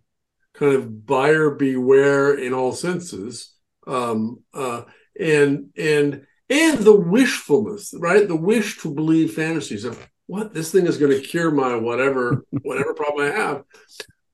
[0.54, 3.54] kind of buyer beware in all senses,
[3.86, 4.82] um, uh,
[5.18, 8.28] and and and the wishfulness, right?
[8.28, 12.44] The wish to believe fantasies of what this thing is going to cure my whatever
[12.62, 13.64] whatever problem I have.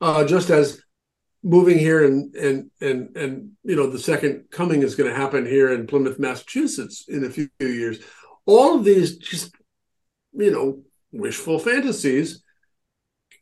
[0.01, 0.83] Uh, just as
[1.43, 5.47] moving here and and and and you know the second coming is going to happen
[5.47, 7.99] here in Plymouth, Massachusetts in a few years.
[8.47, 9.55] All of these just
[10.33, 10.83] you know
[11.13, 12.43] wishful fantasies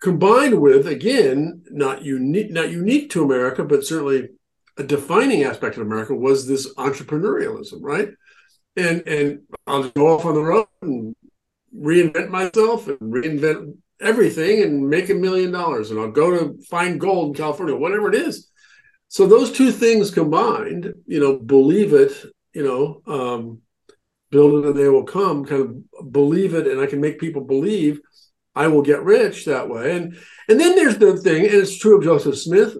[0.00, 4.28] combined with again not unique not unique to America, but certainly
[4.76, 8.10] a defining aspect of America was this entrepreneurialism, right?
[8.76, 11.16] And and I'll go off on the road and
[11.76, 17.00] reinvent myself and reinvent everything and make a million dollars, and I'll go to find
[17.00, 18.48] gold in California, whatever it is.
[19.08, 22.12] So those two things combined, you know, believe it,
[22.52, 23.60] you know, um,
[24.30, 27.42] build it and they will come, kind of believe it, and I can make people
[27.42, 28.00] believe
[28.54, 29.96] I will get rich that way.
[29.96, 32.76] And and then there's the thing, and it's true of Joseph Smith,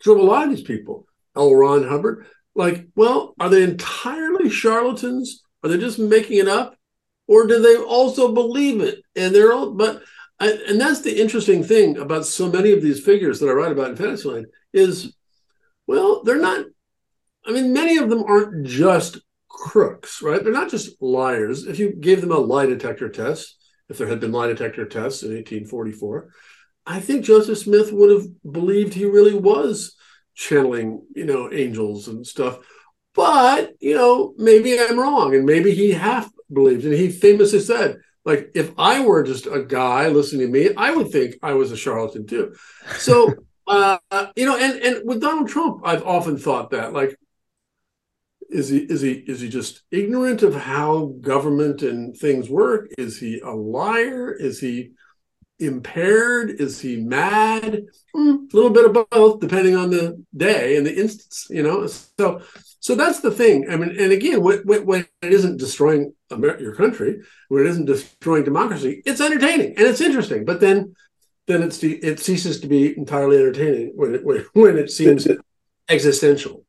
[0.00, 1.54] true of a lot of these people, L.
[1.54, 2.26] Ron Hubbard.
[2.54, 5.42] Like, well, are they entirely charlatans?
[5.62, 6.77] Are they just making it up?
[7.28, 9.02] Or do they also believe it?
[9.14, 10.02] And they're all, but,
[10.40, 13.72] I, and that's the interesting thing about so many of these figures that I write
[13.72, 15.14] about in Fantasyland is,
[15.86, 16.64] well, they're not,
[17.46, 20.42] I mean, many of them aren't just crooks, right?
[20.42, 21.66] They're not just liars.
[21.66, 23.56] If you gave them a lie detector test,
[23.88, 26.32] if there had been lie detector tests in 1844,
[26.86, 29.96] I think Joseph Smith would have believed he really was
[30.34, 32.58] channeling, you know, angels and stuff.
[33.14, 35.34] But, you know, maybe I'm wrong.
[35.34, 36.84] And maybe he half believed.
[36.84, 40.90] And he famously said, like, if I were just a guy listening to me, I
[40.90, 42.54] would think I was a charlatan too.
[42.98, 43.34] So,
[43.66, 43.98] uh,
[44.36, 47.16] you know, and, and with Donald Trump, I've often thought that, like,
[48.50, 52.88] is he is he is he just ignorant of how government and things work?
[52.96, 54.32] Is he a liar?
[54.32, 54.92] Is he
[55.58, 56.50] impaired?
[56.50, 57.82] Is he mad?
[58.16, 61.46] Mm, a little bit of both, depending on the day and the instance.
[61.50, 62.40] You know, so
[62.80, 63.68] so that's the thing.
[63.70, 67.86] I mean, and again, when, when it isn't destroying America, your country, when it isn't
[67.86, 70.44] destroying democracy, it's entertaining and it's interesting.
[70.44, 70.94] But then,
[71.46, 75.26] then it's the, it ceases to be entirely entertaining when it when, when it seems
[75.88, 76.64] existential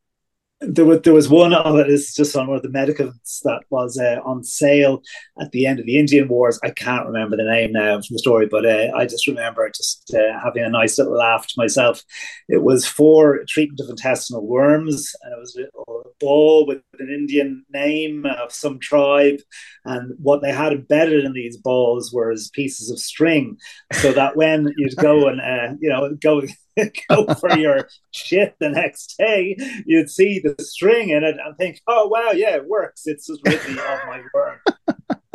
[0.61, 3.61] there was there was one of it is just on one of the medicaments that
[3.69, 5.01] was uh, on sale
[5.39, 6.59] at the end of the Indian Wars.
[6.63, 10.13] I can't remember the name now from the story, but uh, I just remember just
[10.13, 12.03] uh, having a nice little laugh to myself.
[12.49, 17.63] It was for treatment of intestinal worms, and it was a ball with an Indian
[17.71, 19.39] name of some tribe,
[19.85, 23.57] and what they had embedded in these balls was pieces of string,
[23.93, 26.41] so that when you'd go and uh, you know go
[27.09, 31.81] go for your shit the next day, you'd see the string in it and think,
[31.87, 33.03] "Oh wow, yeah, it works.
[33.05, 34.59] It's just written on my word."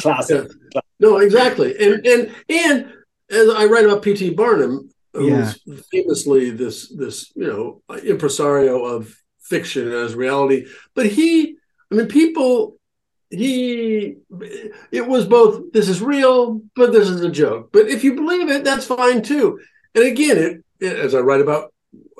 [0.00, 0.50] Classic.
[0.74, 0.80] Yeah.
[1.00, 2.92] No, exactly, and and and
[3.30, 4.30] as I write about P.T.
[4.30, 5.76] Barnum, who's yeah.
[5.90, 11.56] famously this this you know impresario of fiction as reality, but he,
[11.90, 12.76] I mean, people
[13.30, 14.16] he
[14.92, 18.48] it was both this is real but this is a joke but if you believe
[18.48, 19.58] it that's fine too
[19.94, 21.72] and again it as I write about,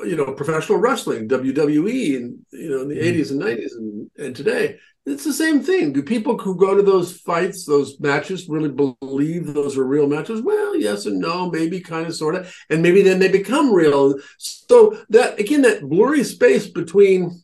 [0.04, 3.02] you know, professional wrestling, WWE, and you know, in the mm.
[3.02, 5.92] 80s and 90s and, and today, it's the same thing.
[5.92, 10.40] Do people who go to those fights, those matches, really believe those are real matches?
[10.40, 14.14] Well, yes and no, maybe kind of, sort of, and maybe then they become real.
[14.38, 17.42] So that again, that blurry space between,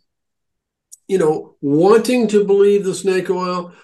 [1.07, 3.75] you know, wanting to believe the snake oil,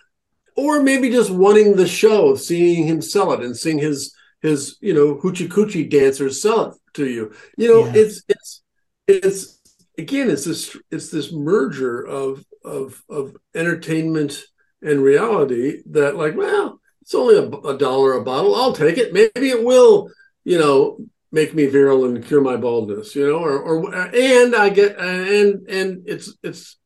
[0.57, 4.16] or maybe just wanting the show, seeing him sell it and seeing his
[4.47, 7.33] his you know hoochie coochie dancers sell it to you.
[7.57, 7.93] You know, yeah.
[7.97, 8.63] it's it's
[9.07, 9.57] it's
[9.99, 14.43] again, it's this it's this merger of of of entertainment
[14.83, 18.55] and reality that like, well, it's only a, a dollar a bottle.
[18.55, 19.13] I'll take it.
[19.13, 20.11] Maybe it will,
[20.45, 20.99] you know,
[21.33, 25.69] make me virile and cure my baldness, you know, or or and I get and
[25.69, 26.79] and it's it's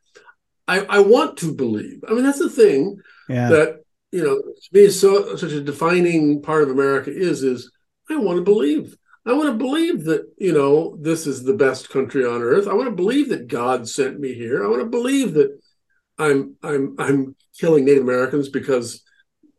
[0.69, 2.05] I I want to believe.
[2.09, 3.49] I mean, that's the thing yeah.
[3.49, 3.81] that
[4.13, 7.71] you know to me so such a defining part of America is is
[8.11, 8.97] I want to believe.
[9.27, 12.67] I want to believe that, you know, this is the best country on earth.
[12.67, 14.65] I want to believe that God sent me here.
[14.65, 15.57] I want to believe that
[16.19, 19.03] I'm I'm I'm killing Native Americans because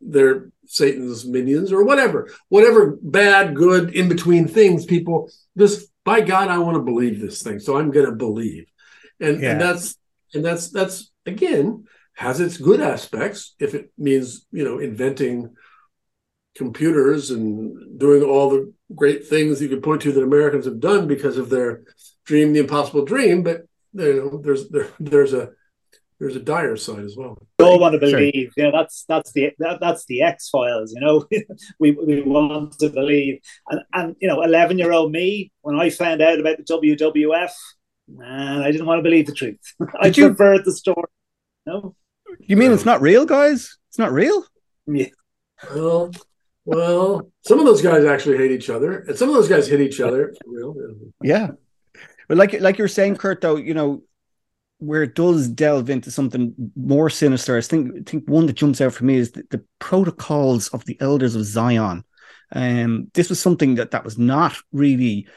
[0.01, 2.29] they're Satan's minions or whatever.
[2.49, 7.43] Whatever bad, good, in between things, people this by God, I want to believe this
[7.43, 7.59] thing.
[7.59, 8.65] So I'm gonna believe.
[9.19, 9.51] And yeah.
[9.51, 9.95] and that's
[10.33, 11.85] and that's that's again
[12.15, 15.55] has its good aspects if it means, you know, inventing
[16.55, 21.07] computers and doing all the great things you could point to that Americans have done
[21.07, 21.83] because of their
[22.25, 23.43] dream, the impossible dream.
[23.43, 23.61] But
[23.93, 25.51] you know, there's there, there's a
[26.19, 27.35] there's a dire side as well.
[27.57, 28.51] We all want to believe.
[28.53, 28.65] Sure.
[28.65, 30.93] You know, that's that's the that, that's the X Files.
[30.93, 31.25] You know,
[31.79, 33.39] we we want to believe.
[33.69, 37.51] And and you know, eleven year old me, when I found out about the WWF,
[38.07, 39.57] man, I didn't want to believe the truth.
[39.99, 40.63] I Did preferred you...
[40.65, 41.07] the story.
[41.65, 41.95] No.
[42.39, 43.77] You mean it's not real, guys?
[43.89, 44.45] It's not real.
[44.87, 45.07] Yeah.
[45.73, 46.11] Well,
[46.65, 49.81] well, some of those guys actually hate each other, and some of those guys hit
[49.81, 50.33] each other.
[51.21, 51.51] Yeah,
[52.27, 54.03] but like like you're saying, Kurt, though, you know,
[54.77, 58.81] where it does delve into something more sinister, I think I think one that jumps
[58.81, 62.03] out for me is the, the protocols of the elders of Zion.
[62.53, 65.27] Um, this was something that that was not really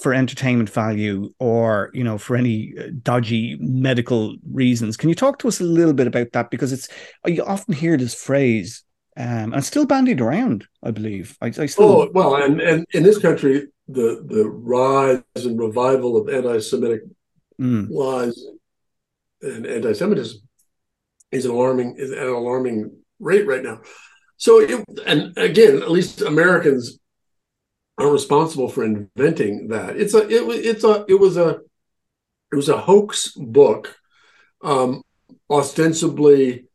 [0.00, 4.96] for entertainment value or you know for any uh, dodgy medical reasons.
[4.96, 6.88] Can you talk to us a little bit about that because it's
[7.26, 8.84] you often hear this phrase
[9.16, 10.66] um, and still bandied around.
[10.82, 11.36] I believe.
[11.40, 12.02] I, I still.
[12.02, 17.02] Oh well, and and in this country, the the rise and revival of anti-Semitic
[17.60, 17.88] Mm.
[17.90, 18.44] lies
[19.42, 20.40] and anti-Semitism
[21.30, 23.80] is alarming is at an alarming rate right now.
[24.36, 26.98] So, it, and again, at least Americans
[27.98, 29.96] are responsible for inventing that.
[29.96, 31.60] It's a it was it's a it was a
[32.50, 33.96] it was a hoax book,
[34.62, 35.02] um,
[35.50, 36.66] ostensibly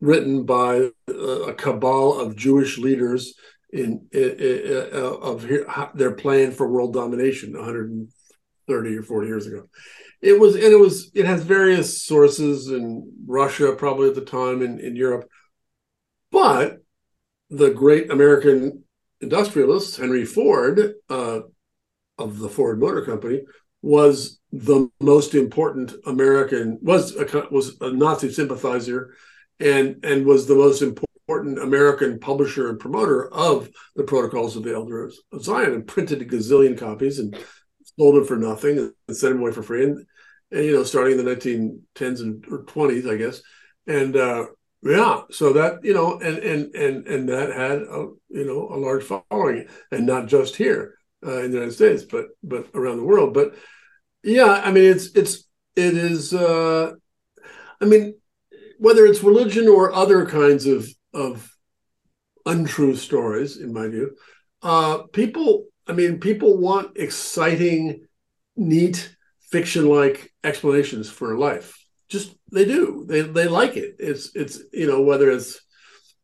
[0.00, 3.34] written by a cabal of Jewish leaders
[3.70, 5.46] in, in, in uh, of
[5.94, 9.68] their plan for world domination 130 or 40 years ago
[10.22, 14.62] it was and it was it has various sources in russia probably at the time
[14.62, 15.28] in, in europe
[16.32, 16.78] but
[17.50, 18.84] the great american
[19.20, 21.40] industrialist henry ford uh,
[22.18, 23.40] of the ford motor company
[23.82, 29.14] was the most important american was a was a nazi sympathizer
[29.60, 34.74] and and was the most important american publisher and promoter of the protocols of the
[34.74, 37.36] elders of zion and printed a gazillion copies and
[37.98, 39.84] sold them for nothing and sent them away for free.
[39.84, 40.06] And,
[40.50, 43.42] and you know, starting in the 1910s and or 20s, I guess.
[43.86, 44.46] And uh,
[44.82, 48.78] yeah, so that you know, and and and and that had a you know a
[48.78, 50.94] large following, and not just here
[51.26, 53.34] uh, in the United States, but but around the world.
[53.34, 53.54] But
[54.22, 55.44] yeah, I mean, it's it's
[55.76, 56.32] it is.
[56.32, 56.92] Uh,
[57.80, 58.14] I mean,
[58.78, 61.50] whether it's religion or other kinds of of
[62.46, 64.16] untrue stories, in my view,
[64.62, 68.06] uh, people I mean, people want exciting,
[68.56, 69.14] neat,
[69.50, 71.77] fiction-like explanations for life.
[72.08, 73.04] Just they do.
[73.06, 73.96] They they like it.
[73.98, 75.60] It's it's you know whether it's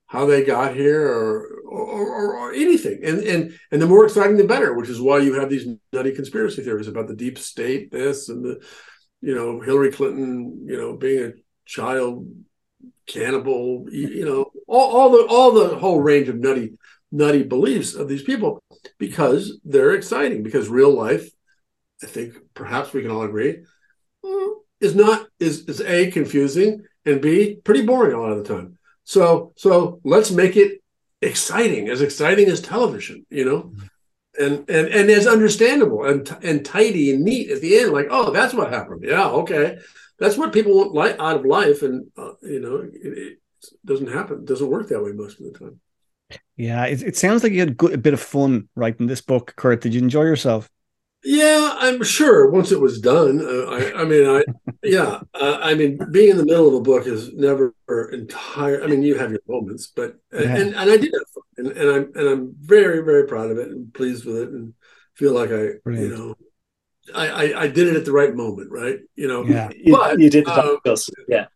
[0.07, 3.01] how they got here or or, or, or anything.
[3.05, 4.75] And and and the more exciting, the better.
[4.75, 8.45] Which is why you have these nutty conspiracy theories about the deep state, this and
[8.45, 8.65] the
[9.21, 11.33] you know Hillary Clinton, you know being a
[11.67, 12.27] child
[13.07, 16.75] cannibal, you know all, all the all the whole range of nutty
[17.15, 18.61] nutty beliefs of these people
[18.99, 21.31] because they're exciting because real life
[22.03, 23.65] i think perhaps we can all agree
[24.25, 24.55] mm,
[24.85, 28.79] is not is is a confusing and b pretty boring a lot of the time.
[29.05, 30.83] So so let's make it
[31.21, 33.73] exciting as exciting as television you know?
[34.39, 38.31] And and and as understandable and and tidy and neat at the end like oh
[38.31, 39.05] that's what happened.
[39.05, 39.79] Yeah okay.
[40.19, 43.39] That's what people want li- out of life and uh, you know it, it
[43.85, 45.81] doesn't happen it doesn't work that way most of the time.
[46.57, 49.55] Yeah, it, it sounds like you had good, a bit of fun writing this book,
[49.57, 49.81] Kurt.
[49.81, 50.71] Did you enjoy yourself?
[51.25, 52.51] Yeah, I'm sure.
[52.51, 54.45] Once it was done, uh, I, I mean, I
[54.83, 57.75] yeah, uh, I mean, being in the middle of a book is never
[58.13, 58.85] entire.
[58.85, 60.55] I mean, you have your moments, but yeah.
[60.55, 63.57] and and I did have fun, and, and I'm and I'm very very proud of
[63.59, 64.75] it and pleased with it, and
[65.15, 66.11] feel like I Brilliant.
[66.11, 66.35] you know,
[67.15, 68.99] I, I, I did it at the right moment, right?
[69.17, 70.97] You know, yeah, but you, you did the uh,
[71.27, 71.47] yeah.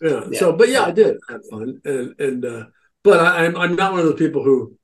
[0.00, 0.38] yeah, yeah.
[0.38, 2.44] So, but yeah, I did have fun, and and.
[2.44, 2.64] uh
[3.02, 4.76] but I, I'm, I'm not one of those people who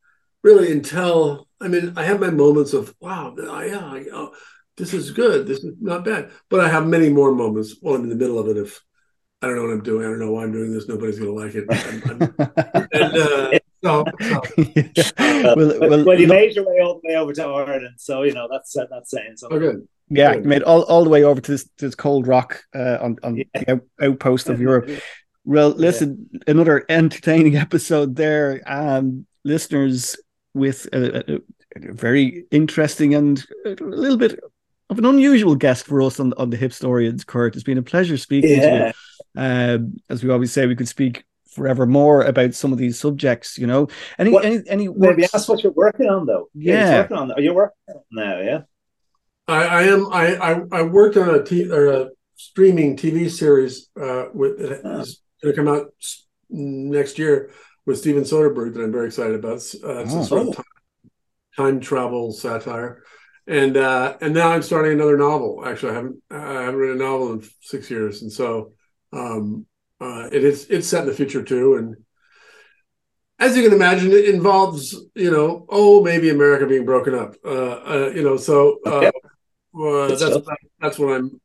[0.47, 4.33] really until I mean I have my moments of wow yeah I, oh,
[4.77, 8.05] this is good this is not bad but I have many more moments while I'm
[8.05, 8.81] in the middle of it if
[9.43, 11.33] I don't know what I'm doing I don't know why I'm doing this nobody's gonna
[11.33, 14.43] like it I'm, I'm, and uh, so, so.
[15.37, 18.23] Uh, well, well, well, you made your way all the way over to Ireland so
[18.23, 19.63] you know that's uh, that's saying something.
[19.63, 19.79] Okay.
[20.09, 23.17] Yeah, you made all, all the way over to this, this cold rock uh, on,
[23.25, 23.45] on yeah.
[23.55, 24.89] the out, outpost of Europe.
[25.45, 26.41] Well, listen, yeah.
[26.47, 28.63] another entertaining episode there.
[28.67, 30.17] Um, listeners
[30.57, 31.35] with a, a,
[31.77, 34.41] a, very interesting and a little bit
[34.89, 37.55] of an unusual guest for us on, on the Hipstorians, Kurt.
[37.55, 38.71] It's been a pleasure speaking yeah.
[38.71, 39.41] to you.
[39.41, 43.59] Um, as we always say, we could speak forever more about some of these subjects,
[43.59, 43.89] you know.
[44.19, 46.49] Any what, any any maybe ask what you're working on though.
[46.55, 47.39] Yeah, yeah working on that.
[47.39, 48.41] Are you working on now?
[48.41, 48.63] Yeah.
[49.49, 50.13] I, I am.
[50.13, 55.05] I, I I worked on a, t- or a streaming TV series uh, with oh
[55.43, 55.93] going to come out
[56.49, 57.51] next year
[57.87, 59.57] with Steven Soderbergh that I'm very excited about.
[59.57, 60.20] Uh, it's oh.
[60.20, 60.64] a sort of time,
[61.57, 63.05] time, travel satire,
[63.47, 65.62] and uh, and now I'm starting another novel.
[65.64, 68.72] Actually, I haven't I haven't written a novel in six years, and so
[69.12, 69.66] um,
[70.01, 71.76] uh, it is it's set in the future too.
[71.76, 71.97] And
[73.39, 77.37] as you can imagine, it involves you know oh maybe America being broken up.
[77.45, 79.11] Uh, uh, you know, so uh,
[80.09, 80.39] that's
[80.80, 81.41] that's what I'm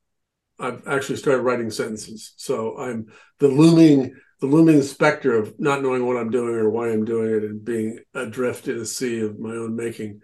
[0.59, 2.33] I've actually started writing sentences.
[2.37, 6.89] So I'm the looming the looming specter of not knowing what I'm doing or why
[6.89, 10.21] I'm doing it and being adrift in a sea of my own making.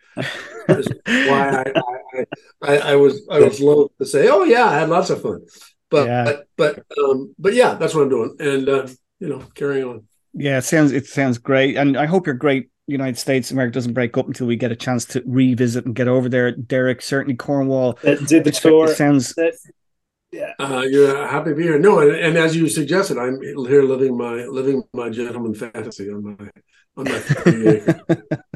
[0.67, 2.25] is why I, I,
[2.61, 5.45] I, I, was I was loath to say, oh yeah, I had lots of fun.
[5.89, 6.23] But yeah.
[6.25, 8.35] but but, um, but yeah, that's what I'm doing.
[8.39, 8.87] And uh,
[9.19, 10.07] you know, carrying on.
[10.33, 11.77] Yeah, it sounds it sounds great.
[11.77, 14.75] And I hope you're great United States America doesn't break up until we get a
[14.75, 16.51] chance to revisit and get over there.
[16.51, 17.99] Derek, certainly Cornwall.
[18.01, 18.89] Let's the tour.
[18.89, 19.35] It sounds
[20.31, 21.79] yeah, uh, you're happy to be here.
[21.79, 26.23] No, and, and, as you suggested, I'm here living my living my gentleman fantasy on
[26.23, 26.49] my
[26.97, 27.19] on my.
[27.19, 27.93] 30.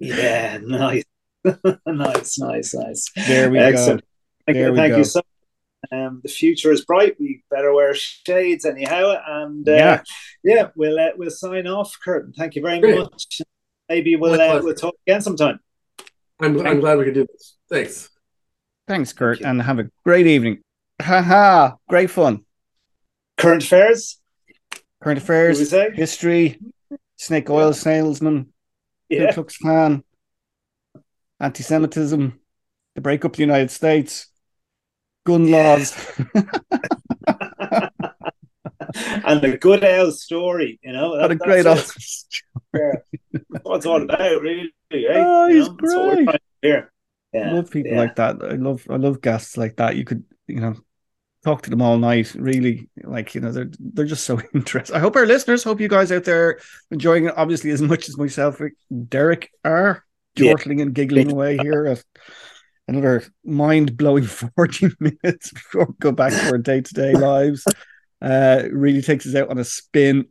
[0.00, 1.04] Yeah, nice.
[1.86, 3.10] nice, nice, nice.
[3.26, 4.00] There we Excellent.
[4.02, 4.06] go.
[4.46, 4.96] Thank, There you, we thank go.
[4.98, 5.92] you so much.
[5.92, 7.16] Um, the future is bright.
[7.18, 9.14] We better wear shades anyhow.
[9.26, 10.02] And uh, Yeah.
[10.42, 12.32] yeah, we'll uh, we'll sign off, Curtin.
[12.32, 12.98] Thank you very Great.
[12.98, 13.40] much.
[13.88, 15.60] Maybe we'll uh, we'll talk again sometime.
[16.40, 17.56] I'm, I'm glad we could do this.
[17.70, 18.10] Thanks.
[18.86, 19.46] Thanks, Kurt, you.
[19.46, 20.60] and have a great evening.
[21.04, 22.44] Haha, great fun.
[23.36, 24.20] Current affairs.
[25.02, 26.58] Current affairs, history,
[27.16, 28.50] snake oil salesman, Ku
[29.10, 29.32] Yeah.
[29.32, 30.02] Klux Klan,
[31.40, 32.40] anti-Semitism,
[32.94, 34.28] the breakup of the United States,
[35.26, 35.92] gun laws.
[39.24, 40.78] and the good owl story.
[40.82, 41.90] You know, what a great that's
[42.74, 42.82] old.
[42.82, 43.02] it.
[43.50, 44.72] That's what it's all about, really.
[44.92, 44.96] eh?
[45.14, 46.24] Oh, You he's know, what we're great.
[46.24, 46.92] trying to do here.
[47.34, 47.98] I Yeah, love people yeah.
[47.98, 48.42] like that.
[48.42, 49.96] I love I love guests like that.
[49.96, 50.74] You could, you know,
[51.44, 52.34] talk to them all night.
[52.34, 54.96] Really, like you know, they're they're just so interesting.
[54.96, 56.58] I hope our listeners, hope you guys out there
[56.90, 58.60] enjoying it, obviously as much as myself,
[59.08, 60.04] Derek are
[60.36, 60.54] Yeah.
[60.66, 62.04] and giggling away here at
[62.88, 64.24] another mind blowing
[64.56, 67.64] forty minutes before we go back to our day to day lives.
[68.22, 70.26] Uh, really takes us out on a spin.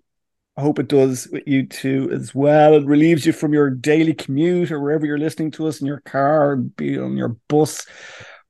[0.58, 2.76] I hope it does with you too as well.
[2.76, 6.02] It relieves you from your daily commute or wherever you're listening to us in your
[6.02, 7.86] car, be on your bus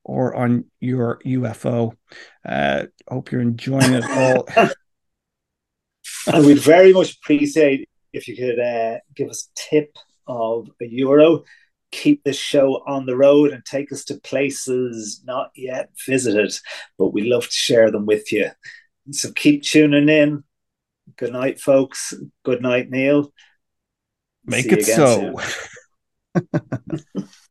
[0.04, 1.96] or on your UFO.
[2.46, 4.48] Uh, hope you're enjoying it all.
[6.28, 9.98] And we'd very much appreciate if you could uh, give us a tip
[10.28, 11.44] of a euro,
[11.92, 16.54] keep this show on the road and take us to places not yet visited,
[16.98, 18.50] but we love to share them with you.
[19.12, 20.44] So keep tuning in.
[21.18, 22.14] Good night, folks.
[22.44, 23.34] Good night, Neil.
[24.46, 25.40] Make See it so.
[26.36, 27.28] soon.